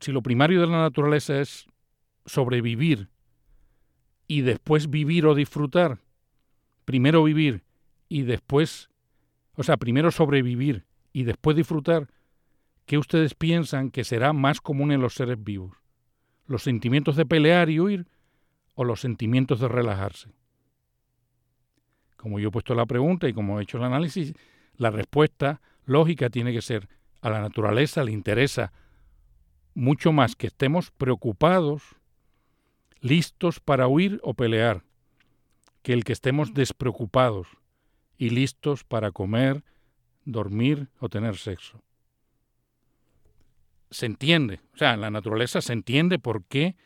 si 0.00 0.12
lo 0.12 0.22
primario 0.22 0.60
de 0.60 0.66
la 0.66 0.82
naturaleza 0.82 1.40
es 1.40 1.66
sobrevivir 2.26 3.08
y 4.26 4.42
después 4.42 4.90
vivir 4.90 5.26
o 5.26 5.34
disfrutar, 5.34 5.98
primero 6.90 7.22
vivir 7.22 7.62
y 8.08 8.22
después, 8.22 8.90
o 9.54 9.62
sea, 9.62 9.76
primero 9.76 10.10
sobrevivir 10.10 10.86
y 11.12 11.22
después 11.22 11.56
disfrutar, 11.56 12.08
¿qué 12.84 12.98
ustedes 12.98 13.34
piensan 13.34 13.90
que 13.90 14.02
será 14.02 14.32
más 14.32 14.60
común 14.60 14.90
en 14.90 15.00
los 15.00 15.14
seres 15.14 15.40
vivos? 15.40 15.76
¿Los 16.46 16.64
sentimientos 16.64 17.14
de 17.14 17.26
pelear 17.26 17.70
y 17.70 17.78
huir 17.78 18.08
o 18.74 18.82
los 18.82 19.00
sentimientos 19.00 19.60
de 19.60 19.68
relajarse? 19.68 20.34
como 22.16 22.38
yo 22.38 22.48
he 22.48 22.52
puesto 22.52 22.74
la 22.74 22.84
pregunta 22.84 23.28
y 23.28 23.32
como 23.32 23.58
he 23.58 23.62
hecho 23.62 23.78
el 23.78 23.84
análisis, 23.84 24.34
la 24.76 24.90
respuesta 24.90 25.62
lógica 25.86 26.28
tiene 26.28 26.52
que 26.52 26.60
ser 26.60 26.86
a 27.22 27.30
la 27.30 27.40
naturaleza 27.40 28.04
le 28.04 28.12
interesa 28.12 28.72
mucho 29.74 30.12
más 30.12 30.36
que 30.36 30.48
estemos 30.48 30.90
preocupados, 30.90 31.82
listos 33.00 33.60
para 33.60 33.88
huir 33.88 34.20
o 34.22 34.34
pelear, 34.34 34.84
que 35.82 35.92
el 35.92 36.04
que 36.04 36.12
estemos 36.12 36.54
despreocupados 36.54 37.48
y 38.16 38.30
listos 38.30 38.84
para 38.84 39.12
comer, 39.12 39.64
dormir 40.24 40.88
o 40.98 41.08
tener 41.08 41.36
sexo. 41.36 41.82
Se 43.90 44.06
entiende, 44.06 44.60
o 44.74 44.76
sea, 44.76 44.94
en 44.94 45.00
la 45.00 45.10
naturaleza 45.10 45.60
se 45.60 45.72
entiende 45.72 46.18
por 46.18 46.44
qué 46.44 46.76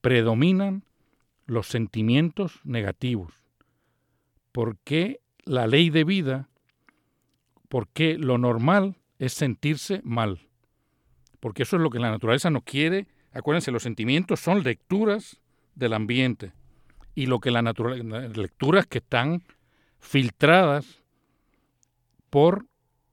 predominan 0.00 0.84
los 1.46 1.68
sentimientos 1.68 2.60
negativos 2.64 3.40
por 4.52 4.78
qué 4.78 5.20
la 5.44 5.66
ley 5.66 5.90
de 5.90 6.04
vida, 6.04 6.48
por 7.68 7.88
qué 7.88 8.18
lo 8.18 8.38
normal 8.38 8.96
es 9.18 9.32
sentirse 9.32 10.00
mal. 10.04 10.48
Porque 11.40 11.62
eso 11.62 11.76
es 11.76 11.82
lo 11.82 11.90
que 11.90 11.98
la 11.98 12.10
naturaleza 12.10 12.50
nos 12.50 12.64
quiere. 12.64 13.06
Acuérdense, 13.32 13.70
los 13.70 13.82
sentimientos 13.82 14.40
son 14.40 14.62
lecturas 14.62 15.40
del 15.74 15.94
ambiente. 15.94 16.52
Y 17.20 17.26
lo 17.26 17.38
que 17.38 17.50
la 17.50 17.60
naturaleza, 17.60 18.28
lecturas 18.40 18.86
que 18.86 18.96
están 18.96 19.42
filtradas 19.98 21.02
por 22.30 22.64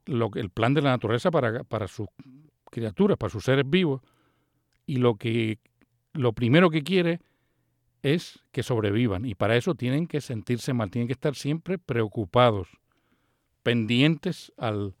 lo, 0.06 0.30
el 0.34 0.48
plan 0.48 0.72
de 0.72 0.80
la 0.80 0.92
naturaleza 0.92 1.30
para, 1.30 1.62
para 1.64 1.88
sus 1.88 2.08
criaturas, 2.70 3.18
para 3.18 3.28
sus 3.28 3.44
seres 3.44 3.68
vivos. 3.68 4.00
Y 4.86 4.96
lo 4.96 5.16
que 5.16 5.58
lo 6.14 6.32
primero 6.32 6.70
que 6.70 6.82
quiere 6.82 7.20
es 8.02 8.38
que 8.50 8.62
sobrevivan. 8.62 9.26
Y 9.26 9.34
para 9.34 9.56
eso 9.56 9.74
tienen 9.74 10.06
que 10.06 10.22
sentirse 10.22 10.72
mal, 10.72 10.90
tienen 10.90 11.08
que 11.08 11.12
estar 11.12 11.34
siempre 11.34 11.76
preocupados, 11.76 12.68
pendientes 13.62 14.54
al, 14.56 14.96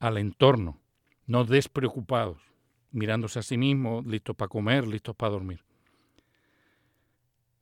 al 0.00 0.18
entorno, 0.18 0.80
no 1.26 1.44
despreocupados, 1.44 2.42
mirándose 2.90 3.38
a 3.38 3.42
sí 3.42 3.56
mismos, 3.56 4.04
listos 4.04 4.34
para 4.34 4.48
comer, 4.48 4.84
listos 4.84 5.14
para 5.14 5.30
dormir. 5.30 5.67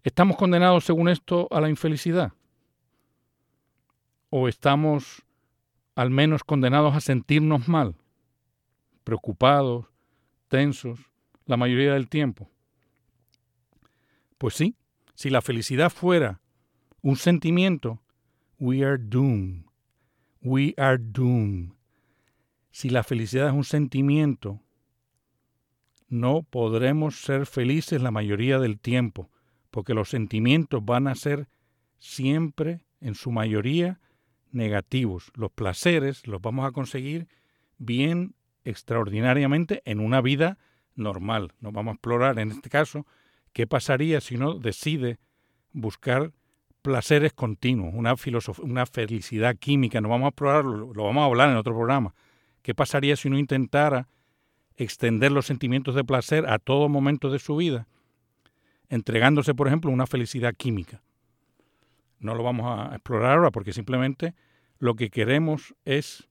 ¿Estamos 0.06 0.36
condenados, 0.36 0.84
según 0.84 1.08
esto, 1.08 1.48
a 1.50 1.60
la 1.60 1.68
infelicidad? 1.68 2.32
¿O 4.30 4.46
estamos 4.46 5.24
al 5.96 6.10
menos 6.10 6.44
condenados 6.44 6.94
a 6.94 7.00
sentirnos 7.00 7.66
mal, 7.66 7.96
preocupados, 9.02 9.86
tensos, 10.46 11.00
la 11.44 11.56
mayoría 11.56 11.94
del 11.94 12.08
tiempo? 12.08 12.48
Pues 14.38 14.54
sí, 14.54 14.76
si 15.16 15.28
la 15.28 15.42
felicidad 15.42 15.90
fuera 15.90 16.40
un 17.02 17.16
sentimiento, 17.16 18.00
we 18.60 18.84
are 18.84 18.98
doomed. 18.98 19.64
We 20.40 20.72
are 20.76 20.98
doomed. 20.98 21.72
Si 22.70 22.90
la 22.90 23.02
felicidad 23.02 23.48
es 23.48 23.54
un 23.54 23.64
sentimiento, 23.64 24.60
no 26.06 26.44
podremos 26.44 27.22
ser 27.22 27.44
felices 27.44 28.00
la 28.00 28.12
mayoría 28.12 28.60
del 28.60 28.78
tiempo, 28.78 29.32
porque 29.76 29.92
los 29.92 30.08
sentimientos 30.08 30.82
van 30.82 31.06
a 31.06 31.14
ser 31.14 31.50
siempre, 31.98 32.80
en 33.02 33.14
su 33.14 33.30
mayoría, 33.30 34.00
negativos. 34.50 35.30
Los 35.34 35.50
placeres 35.50 36.26
los 36.26 36.40
vamos 36.40 36.66
a 36.66 36.72
conseguir 36.72 37.28
bien 37.76 38.34
extraordinariamente 38.64 39.82
en 39.84 40.00
una 40.00 40.22
vida 40.22 40.56
normal. 40.94 41.52
Nos 41.60 41.74
vamos 41.74 41.92
a 41.92 41.94
explorar, 41.96 42.38
en 42.38 42.52
este 42.52 42.70
caso, 42.70 43.06
qué 43.52 43.66
pasaría 43.66 44.22
si 44.22 44.36
uno 44.36 44.54
decide 44.54 45.18
buscar 45.72 46.32
placeres 46.80 47.34
continuos, 47.34 47.92
una, 47.92 48.14
una 48.62 48.86
felicidad 48.86 49.56
química. 49.56 50.00
No 50.00 50.08
vamos 50.08 50.24
a 50.24 50.28
explorarlo, 50.28 50.94
lo 50.94 51.04
vamos 51.04 51.20
a 51.20 51.26
hablar 51.26 51.50
en 51.50 51.56
otro 51.58 51.74
programa. 51.74 52.14
¿Qué 52.62 52.74
pasaría 52.74 53.14
si 53.14 53.28
uno 53.28 53.38
intentara 53.38 54.08
extender 54.76 55.32
los 55.32 55.44
sentimientos 55.44 55.94
de 55.94 56.04
placer 56.04 56.48
a 56.48 56.58
todo 56.58 56.88
momento 56.88 57.28
de 57.28 57.40
su 57.40 57.56
vida, 57.56 57.88
entregándose, 58.88 59.54
por 59.54 59.66
ejemplo, 59.66 59.90
una 59.90 60.06
felicidad 60.06 60.54
química? 60.54 61.02
No 62.18 62.34
lo 62.34 62.42
vamos 62.42 62.66
a 62.66 62.94
explorar 62.94 63.36
ahora 63.36 63.50
porque 63.50 63.72
simplemente 63.72 64.34
lo 64.78 64.94
que 64.94 65.10
queremos 65.10 65.74
es 65.84 66.28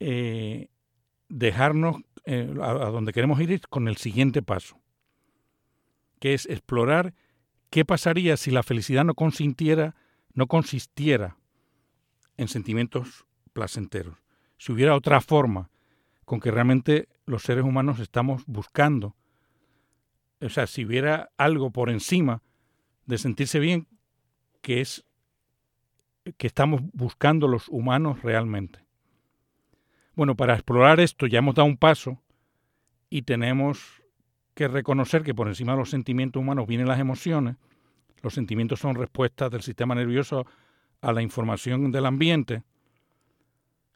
eh, 0.00 0.68
dejarnos 1.28 1.96
eh, 2.24 2.52
a, 2.60 2.70
a 2.70 2.90
donde 2.90 3.12
queremos 3.12 3.40
ir 3.40 3.60
con 3.68 3.88
el 3.88 3.96
siguiente 3.96 4.42
paso, 4.42 4.80
que 6.20 6.34
es 6.34 6.46
explorar 6.46 7.14
qué 7.70 7.84
pasaría 7.84 8.36
si 8.36 8.50
la 8.50 8.62
felicidad 8.62 9.04
no 9.04 9.14
consintiera, 9.14 9.94
no 10.32 10.46
consistiera 10.46 11.36
en 12.36 12.48
sentimientos 12.48 13.26
placenteros 13.52 14.24
si 14.64 14.72
hubiera 14.72 14.94
otra 14.94 15.20
forma 15.20 15.70
con 16.24 16.40
que 16.40 16.50
realmente 16.50 17.08
los 17.26 17.42
seres 17.42 17.64
humanos 17.64 18.00
estamos 18.00 18.44
buscando, 18.46 19.14
o 20.44 20.48
sea, 20.48 20.66
si 20.66 20.84
hubiera 20.84 21.30
algo 21.36 21.70
por 21.70 21.90
encima 21.90 22.42
de 23.06 23.18
sentirse 23.18 23.58
bien, 23.58 23.86
que 24.62 24.80
es 24.80 25.04
que 26.36 26.46
estamos 26.46 26.80
buscando 26.92 27.48
los 27.48 27.68
humanos 27.68 28.22
realmente. 28.22 28.84
Bueno, 30.14 30.36
para 30.36 30.54
explorar 30.54 31.00
esto 31.00 31.26
ya 31.26 31.38
hemos 31.38 31.54
dado 31.54 31.68
un 31.68 31.76
paso 31.76 32.22
y 33.10 33.22
tenemos 33.22 34.02
que 34.54 34.68
reconocer 34.68 35.22
que 35.22 35.34
por 35.34 35.48
encima 35.48 35.72
de 35.72 35.78
los 35.78 35.90
sentimientos 35.90 36.40
humanos 36.40 36.66
vienen 36.66 36.88
las 36.88 37.00
emociones. 37.00 37.56
Los 38.22 38.34
sentimientos 38.34 38.80
son 38.80 38.94
respuestas 38.94 39.50
del 39.50 39.62
sistema 39.62 39.94
nervioso 39.94 40.46
a 41.02 41.12
la 41.12 41.20
información 41.20 41.92
del 41.92 42.06
ambiente 42.06 42.62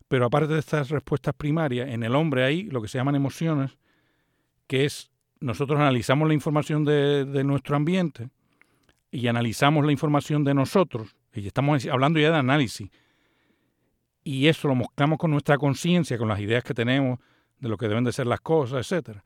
pero 0.09 0.25
aparte 0.25 0.55
de 0.55 0.59
estas 0.59 0.89
respuestas 0.89 1.35
primarias, 1.35 1.89
en 1.91 2.03
el 2.03 2.15
hombre 2.15 2.45
hay 2.45 2.63
lo 2.65 2.81
que 2.81 2.89
se 2.89 2.99
llaman 2.99 3.15
emociones, 3.15 3.77
que 4.67 4.87
es 4.87 5.11
nosotros 5.41 5.79
analizamos 5.79 6.29
la 6.29 6.35
información 6.35 6.85
de, 6.85 7.43
nuestro 7.45 7.77
ambiente 7.77 8.29
y 9.11 9.27
analizamos 9.29 9.85
la 9.85 9.93
información 9.93 10.45
de 10.45 10.55
nosotros, 10.55 11.17
y 11.33 11.47
estamos 11.47 11.87
hablando 11.87 12.19
ya 12.19 12.31
de 12.31 12.39
análisis, 12.39 12.91
y 14.25 14.49
eso 14.49 14.69
lo 14.69 14.75
mezclamos 14.75 15.19
con 15.19 15.31
nuestra 15.31 15.57
conciencia, 15.57 16.19
con 16.19 16.29
las 16.29 16.41
ideas 16.41 16.63
que 16.65 16.75
tenemos 16.75 17.19
de 17.61 17.69
lo 17.69 17.77
que 17.77 17.89
deben 17.89 18.05
de 18.05 18.13
ser 18.13 18.27
las 18.27 18.41
cosas, 18.41 18.91
etc. 18.93 19.19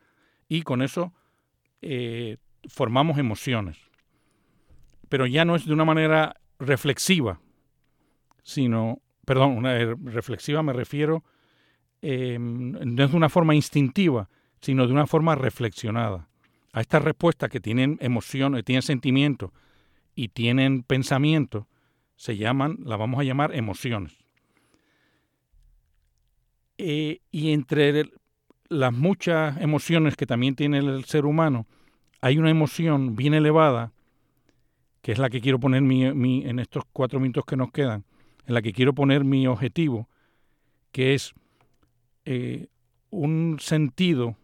Y 0.49 0.63
con 0.63 0.81
eso 0.83 1.13
eh, 1.81 2.37
formamos 2.69 3.19
emociones. 3.19 3.79
Pero 5.09 5.27
ya 5.27 5.45
no 5.45 5.57
es 5.57 5.67
de 5.67 5.73
una 5.73 5.85
manera 5.85 6.37
reflexiva, 6.59 7.41
sino 8.45 9.03
perdón, 9.25 9.57
una 9.57 9.77
eh, 9.77 9.95
reflexiva 10.05 10.63
me 10.63 10.73
refiero, 10.73 11.25
em, 12.01 12.73
no 12.73 13.05
es 13.05 13.11
de 13.11 13.17
una 13.17 13.29
forma 13.29 13.55
instintiva, 13.55 14.29
sino 14.63 14.87
de 14.87 14.93
una 14.93 15.07
forma 15.07 15.35
reflexionada. 15.35 16.29
A 16.73 16.81
estas 16.81 17.03
respuestas 17.03 17.51
que 17.51 17.61
tienen 17.61 17.99
emociones, 18.01 18.65
tienen 18.65 18.83
sentimientos 18.83 19.51
y 20.15 20.29
tienen 20.29 20.85
pensamiento, 20.85 21.67
se 22.17 22.37
llaman, 22.37 22.79
las 22.85 22.99
vamos 22.99 23.21
a 23.21 23.25
llamar 23.25 23.55
emociones. 23.55 24.17
Eh, 26.79 27.21
y 27.31 27.53
entre 27.53 28.05
las 28.69 28.93
muchas 28.93 29.61
emociones 29.61 30.17
que 30.17 30.27
también 30.27 30.55
tiene 30.55 30.79
el 30.79 31.05
ser 31.05 31.27
humano, 31.27 31.67
hay 32.21 32.39
una 32.39 32.51
emoción 32.51 33.17
bien 33.17 33.35
elevada, 33.35 33.93
que 35.03 35.13
es 35.13 35.19
la 35.19 35.29
que 35.29 35.41
quiero 35.41 35.59
poner 35.59 35.83
en 35.83 36.59
estos 36.61 36.85
cuatro 36.93 37.19
minutos 37.19 37.45
que 37.45 37.57
nos 37.57 37.73
quedan, 37.73 38.05
en 38.47 38.55
la 38.55 38.63
que 38.63 38.73
quiero 38.73 38.95
poner 38.95 39.25
mi 39.25 39.47
objetivo, 39.49 40.09
que 40.93 41.15
es 41.15 41.35
eh, 42.25 42.69
un 43.11 43.59
sentido 43.61 44.37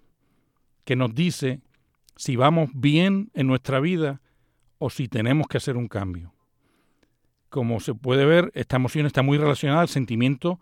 que 0.88 0.96
nos 0.96 1.14
dice 1.14 1.60
si 2.16 2.36
vamos 2.36 2.70
bien 2.72 3.30
en 3.34 3.46
nuestra 3.46 3.78
vida 3.78 4.22
o 4.78 4.88
si 4.88 5.06
tenemos 5.06 5.46
que 5.46 5.58
hacer 5.58 5.76
un 5.76 5.86
cambio. 5.86 6.32
Como 7.50 7.78
se 7.80 7.92
puede 7.92 8.24
ver, 8.24 8.50
esta 8.54 8.76
emoción 8.76 9.04
está 9.04 9.20
muy 9.20 9.36
relacionada 9.36 9.82
al 9.82 9.90
sentimiento 9.90 10.60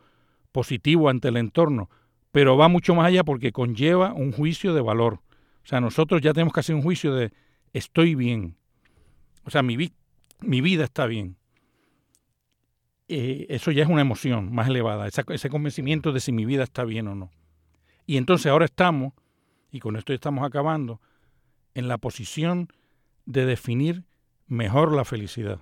positivo 0.51 1.11
ante 1.11 1.29
el 1.29 1.37
entorno, 1.37 1.91
pero 2.33 2.57
va 2.57 2.67
mucho 2.67 2.97
más 2.97 3.07
allá 3.07 3.23
porque 3.23 3.53
conlleva 3.53 4.15
un 4.15 4.33
juicio 4.33 4.75
de 4.75 4.81
valor. 4.81 5.21
O 5.63 5.67
sea, 5.69 5.81
nosotros 5.81 6.21
ya 6.23 6.33
tenemos 6.33 6.53
que 6.53 6.59
hacer 6.59 6.75
un 6.75 6.83
juicio 6.83 7.15
de 7.15 7.33
estoy 7.73 8.17
bien. 8.17 8.57
O 9.45 9.51
sea, 9.51 9.63
mi, 9.63 9.93
mi 10.41 10.61
vida 10.61 10.83
está 10.83 11.07
bien. 11.07 11.37
Eh, 13.07 13.47
eso 13.49 13.71
ya 13.71 13.85
es 13.85 13.89
una 13.89 14.01
emoción 14.01 14.53
más 14.53 14.67
elevada, 14.67 15.07
ese 15.07 15.51
convencimiento 15.51 16.11
de 16.11 16.19
si 16.19 16.33
mi 16.33 16.45
vida 16.45 16.65
está 16.65 16.83
bien 16.83 17.07
o 17.07 17.15
no. 17.15 17.31
Y 18.07 18.17
entonces 18.17 18.51
ahora 18.51 18.65
estamos, 18.65 19.13
y 19.77 19.81
con 19.81 19.97
esto 19.97 20.13
estamos 20.13 20.45
acabando, 20.47 21.01
en 21.75 21.89
la 21.89 21.99
posición 21.99 22.73
de 23.27 23.45
definir 23.45 24.05
mejor 24.47 24.93
la 24.93 25.05
felicidad. 25.05 25.61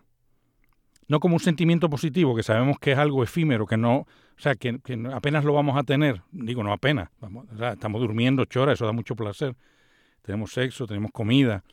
No 1.08 1.20
como 1.20 1.34
un 1.34 1.40
sentimiento 1.40 1.90
positivo, 1.90 2.34
que 2.34 2.42
sabemos 2.42 2.78
que 2.78 2.92
es 2.92 2.98
algo 2.98 3.22
efímero, 3.24 3.66
que 3.66 3.76
no, 3.76 3.96
o 3.96 4.06
sea, 4.38 4.54
que, 4.54 4.80
apenas 5.12 5.44
lo 5.44 5.52
vamos 5.52 5.76
a 5.76 5.82
tener. 5.82 6.22
Digo, 6.30 6.62
no 6.62 6.72
apenas. 6.72 7.10
Vamos, 7.20 7.46
estamos 7.50 8.00
durmiendo 8.00 8.42
ocho 8.42 8.70
eso 8.70 8.86
da 8.86 8.92
mucho 8.92 9.16
placer. 9.16 9.56
Tenemos 10.22 10.52
sexo, 10.52 10.86
tenemos 10.86 11.10
comida, 11.10 11.64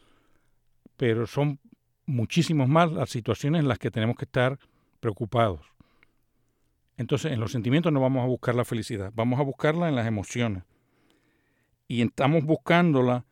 pero 0.97 1.27
son 1.27 1.59
muchísimos 2.05 2.67
más 2.67 2.91
las 2.91 3.09
situaciones 3.09 3.61
en 3.61 3.67
las 3.67 3.77
que 3.77 3.91
tenemos 3.91 4.17
que 4.17 4.25
estar 4.25 4.59
preocupados. 4.99 5.61
Entonces, 6.97 7.31
en 7.31 7.39
los 7.39 7.51
sentimientos 7.51 7.93
no 7.93 8.01
vamos 8.01 8.23
a 8.23 8.27
buscar 8.27 8.55
la 8.55 8.65
felicidad, 8.65 9.11
vamos 9.15 9.39
a 9.39 9.43
buscarla 9.43 9.87
en 9.87 9.95
las 9.95 10.07
emociones. 10.07 10.63
Y 11.91 12.01
estamos 12.03 12.45
buscándola 12.45 13.25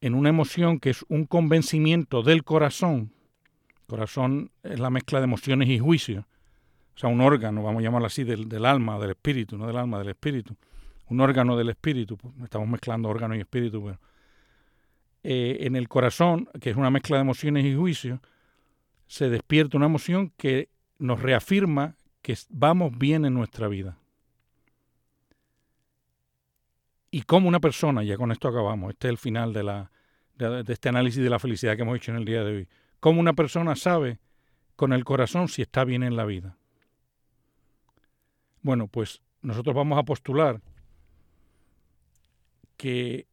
en 0.00 0.14
una 0.14 0.28
emoción 0.28 0.78
que 0.78 0.90
es 0.90 1.04
un 1.08 1.26
convencimiento 1.26 2.22
del 2.22 2.44
corazón. 2.44 3.12
Corazón 3.88 4.52
es 4.62 4.78
la 4.78 4.88
mezcla 4.88 5.18
de 5.18 5.24
emociones 5.24 5.68
y 5.68 5.80
juicios. 5.80 6.24
O 6.94 6.98
sea, 7.00 7.10
un 7.10 7.20
órgano, 7.20 7.64
vamos 7.64 7.80
a 7.80 7.82
llamarlo 7.82 8.06
así, 8.06 8.22
del, 8.22 8.48
del 8.48 8.66
alma, 8.66 9.00
del 9.00 9.10
espíritu, 9.10 9.58
no 9.58 9.66
del 9.66 9.78
alma, 9.78 9.98
del 9.98 10.10
espíritu. 10.10 10.54
Un 11.08 11.20
órgano 11.20 11.56
del 11.56 11.70
espíritu, 11.70 12.16
pues, 12.16 12.32
estamos 12.44 12.68
mezclando 12.68 13.08
órgano 13.08 13.34
y 13.34 13.40
espíritu, 13.40 13.82
pero 13.84 13.98
eh, 15.24 15.56
en 15.62 15.74
el 15.74 15.88
corazón, 15.88 16.48
que 16.60 16.70
es 16.70 16.76
una 16.76 16.90
mezcla 16.90 17.16
de 17.16 17.22
emociones 17.22 17.64
y 17.64 17.74
juicios, 17.74 18.20
se 19.08 19.28
despierta 19.28 19.76
una 19.76 19.86
emoción 19.86 20.32
que 20.36 20.68
nos 21.00 21.20
reafirma 21.20 21.96
que 22.22 22.38
vamos 22.48 22.96
bien 22.96 23.24
en 23.24 23.34
nuestra 23.34 23.66
vida. 23.66 23.98
Y 27.14 27.22
cómo 27.22 27.46
una 27.46 27.60
persona, 27.60 28.02
ya 28.02 28.16
con 28.16 28.32
esto 28.32 28.48
acabamos, 28.48 28.90
este 28.90 29.06
es 29.06 29.10
el 29.12 29.18
final 29.18 29.52
de, 29.52 29.62
la, 29.62 29.92
de, 30.34 30.64
este 30.66 30.88
análisis 30.88 31.22
de 31.22 31.30
la 31.30 31.38
felicidad 31.38 31.76
que 31.76 31.82
hemos 31.82 31.96
hecho 31.96 32.10
en 32.10 32.16
el 32.16 32.24
día 32.24 32.42
de 32.42 32.56
hoy, 32.56 32.68
cómo 32.98 33.20
una 33.20 33.34
persona 33.34 33.76
sabe 33.76 34.18
con 34.74 34.92
el 34.92 35.04
corazón 35.04 35.46
si 35.46 35.62
está 35.62 35.84
bien 35.84 36.02
en 36.02 36.16
la 36.16 36.24
vida. 36.24 36.56
Bueno, 38.62 38.88
pues 38.88 39.22
nosotros 39.42 39.76
vamos 39.76 39.96
a 39.96 40.02
postular 40.02 40.60
que 42.76 43.28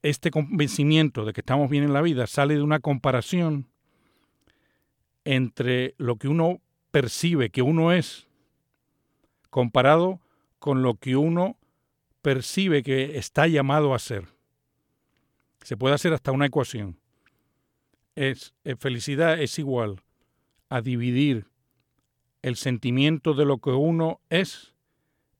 este 0.00 0.30
convencimiento 0.30 1.26
de 1.26 1.34
que 1.34 1.42
estamos 1.42 1.68
bien 1.68 1.84
en 1.84 1.92
la 1.92 2.00
vida 2.00 2.26
sale 2.26 2.54
de 2.54 2.62
una 2.62 2.80
comparación 2.80 3.68
entre 5.26 5.94
lo 5.98 6.16
que 6.16 6.28
uno 6.28 6.62
percibe 6.90 7.50
que 7.50 7.60
uno 7.60 7.92
es 7.92 8.26
comparado 9.50 10.22
con 10.58 10.80
lo 10.80 10.94
que 10.94 11.16
uno 11.16 11.58
percibe 12.22 12.82
que 12.82 13.18
está 13.18 13.46
llamado 13.48 13.94
a 13.94 13.98
ser. 13.98 14.28
Se 15.62 15.76
puede 15.76 15.94
hacer 15.94 16.12
hasta 16.12 16.32
una 16.32 16.46
ecuación. 16.46 16.98
Es, 18.14 18.54
eh, 18.64 18.76
felicidad 18.76 19.40
es 19.40 19.58
igual 19.58 20.00
a 20.68 20.80
dividir 20.80 21.46
el 22.42 22.56
sentimiento 22.56 23.34
de 23.34 23.44
lo 23.44 23.58
que 23.58 23.70
uno 23.70 24.20
es 24.30 24.74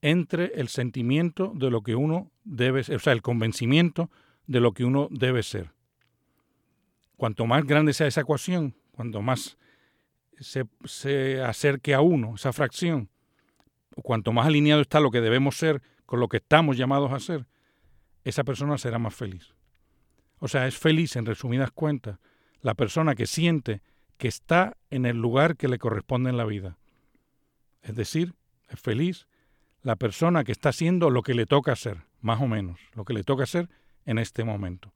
entre 0.01 0.53
el 0.61 0.69
sentimiento 0.69 1.53
de 1.55 1.71
lo 1.71 1.83
que 1.83 1.95
uno 1.95 2.31
debe 2.45 2.83
ser, 2.83 2.97
o 2.97 2.99
sea, 2.99 3.13
el 3.13 3.23
convencimiento 3.23 4.11
de 4.47 4.61
lo 4.61 4.73
que 4.73 4.85
uno 4.85 5.09
debe 5.11 5.43
ser. 5.43 5.71
Cuanto 7.17 7.47
más 7.47 7.65
grande 7.65 7.93
sea 7.93 8.09
esa 8.09 8.23
ecuación, 8.23 8.75
cuanto 8.91 9.23
más 9.23 9.59
se, 10.41 10.67
se 10.85 11.41
acerque 11.41 11.95
a 11.95 12.01
uno, 12.01 12.35
esa 12.35 12.53
fracción, 12.53 13.11
cuanto 14.03 14.33
más 14.33 14.47
alineado 14.47 14.81
está 14.81 14.99
lo 14.99 15.11
que 15.11 15.21
debemos 15.21 15.57
ser 15.57 15.83
con 16.13 16.21
lo 16.21 16.29
que 16.29 16.37
estamos 16.37 16.77
llamados 16.77 17.11
a 17.11 17.21
ser, 17.21 17.47
esa 18.23 18.45
persona 18.45 18.77
será 18.77 18.99
más 18.99 19.15
feliz. 19.15 19.55
O 20.41 20.47
sea, 20.47 20.67
es 20.67 20.77
feliz, 20.77 21.17
en 21.17 21.25
resumidas 21.25 21.71
cuentas, 21.71 22.19
la 22.61 22.75
persona 22.75 23.15
que 23.15 23.27
siente 23.27 23.81
que 24.19 24.29
está 24.29 24.77
en 24.91 25.07
el 25.07 25.17
lugar 25.17 25.57
que 25.57 25.69
le 25.69 25.79
corresponde 25.79 26.29
en 26.29 26.37
la 26.37 26.45
vida. 26.45 26.77
Es 27.81 27.97
decir, 27.97 28.35
es 28.69 28.79
feliz 28.79 29.27
la 29.81 29.97
persona 29.97 30.45
que 30.45 30.53
está 30.53 30.69
haciendo 30.69 31.09
lo 31.09 31.23
que 31.23 31.33
le 31.33 31.47
toca 31.47 31.73
hacer, 31.73 32.03
más 32.21 32.43
o 32.43 32.47
menos, 32.47 32.79
lo 32.93 33.07
que 33.07 33.15
le 33.15 33.25
toca 33.25 33.45
hacer 33.45 33.71
en 34.05 34.19
este 34.19 34.45
momento. 34.45 34.93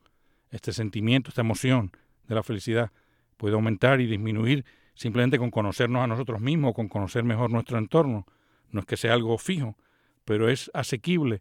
Este 0.50 0.74
sentimiento, 0.74 1.31
esta 1.31 1.40
emoción 1.40 1.92
de 2.29 2.35
la 2.35 2.42
felicidad 2.42 2.92
puede 3.38 3.55
aumentar 3.55 4.02
y 4.02 4.07
disminuir 4.07 4.66
simplemente 4.94 5.38
con 5.38 5.50
conocernos 5.50 6.05
a 6.05 6.09
nosotros 6.09 6.42
mismos, 6.42 6.74
con 6.74 6.88
conocer 6.88 7.24
mejor 7.24 7.50
nuestro 7.50 7.79
entorno. 7.79 8.26
No 8.70 8.81
es 8.81 8.87
que 8.87 8.98
sea 8.98 9.14
algo 9.14 9.38
fijo, 9.38 9.79
pero 10.26 10.50
es 10.50 10.70
asequible. 10.74 11.40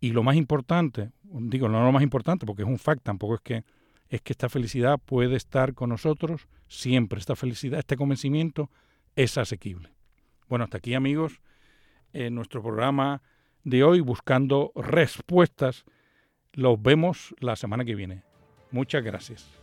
Y 0.00 0.10
lo 0.10 0.22
más 0.22 0.36
importante, 0.36 1.10
digo, 1.22 1.70
no 1.70 1.82
lo 1.82 1.92
más 1.92 2.02
importante 2.02 2.44
porque 2.44 2.62
es 2.62 2.68
un 2.68 2.78
fact, 2.78 3.02
tampoco 3.02 3.36
es 3.36 3.40
que 3.40 3.64
es 4.10 4.22
que 4.22 4.32
esta 4.32 4.48
felicidad 4.48 4.98
puede 4.98 5.36
estar 5.36 5.74
con 5.74 5.90
nosotros 5.90 6.48
siempre. 6.66 7.18
Esta 7.18 7.36
felicidad, 7.36 7.78
este 7.78 7.96
convencimiento 7.96 8.70
es 9.16 9.36
asequible. 9.36 9.90
Bueno, 10.48 10.64
hasta 10.64 10.78
aquí 10.78 10.94
amigos, 10.94 11.40
en 12.12 12.34
nuestro 12.34 12.62
programa 12.62 13.22
de 13.64 13.84
hoy 13.84 14.00
buscando 14.00 14.72
respuestas. 14.74 15.84
Los 16.52 16.80
vemos 16.80 17.34
la 17.38 17.56
semana 17.56 17.84
que 17.84 17.94
viene. 17.94 18.22
Muchas 18.70 19.04
gracias. 19.04 19.57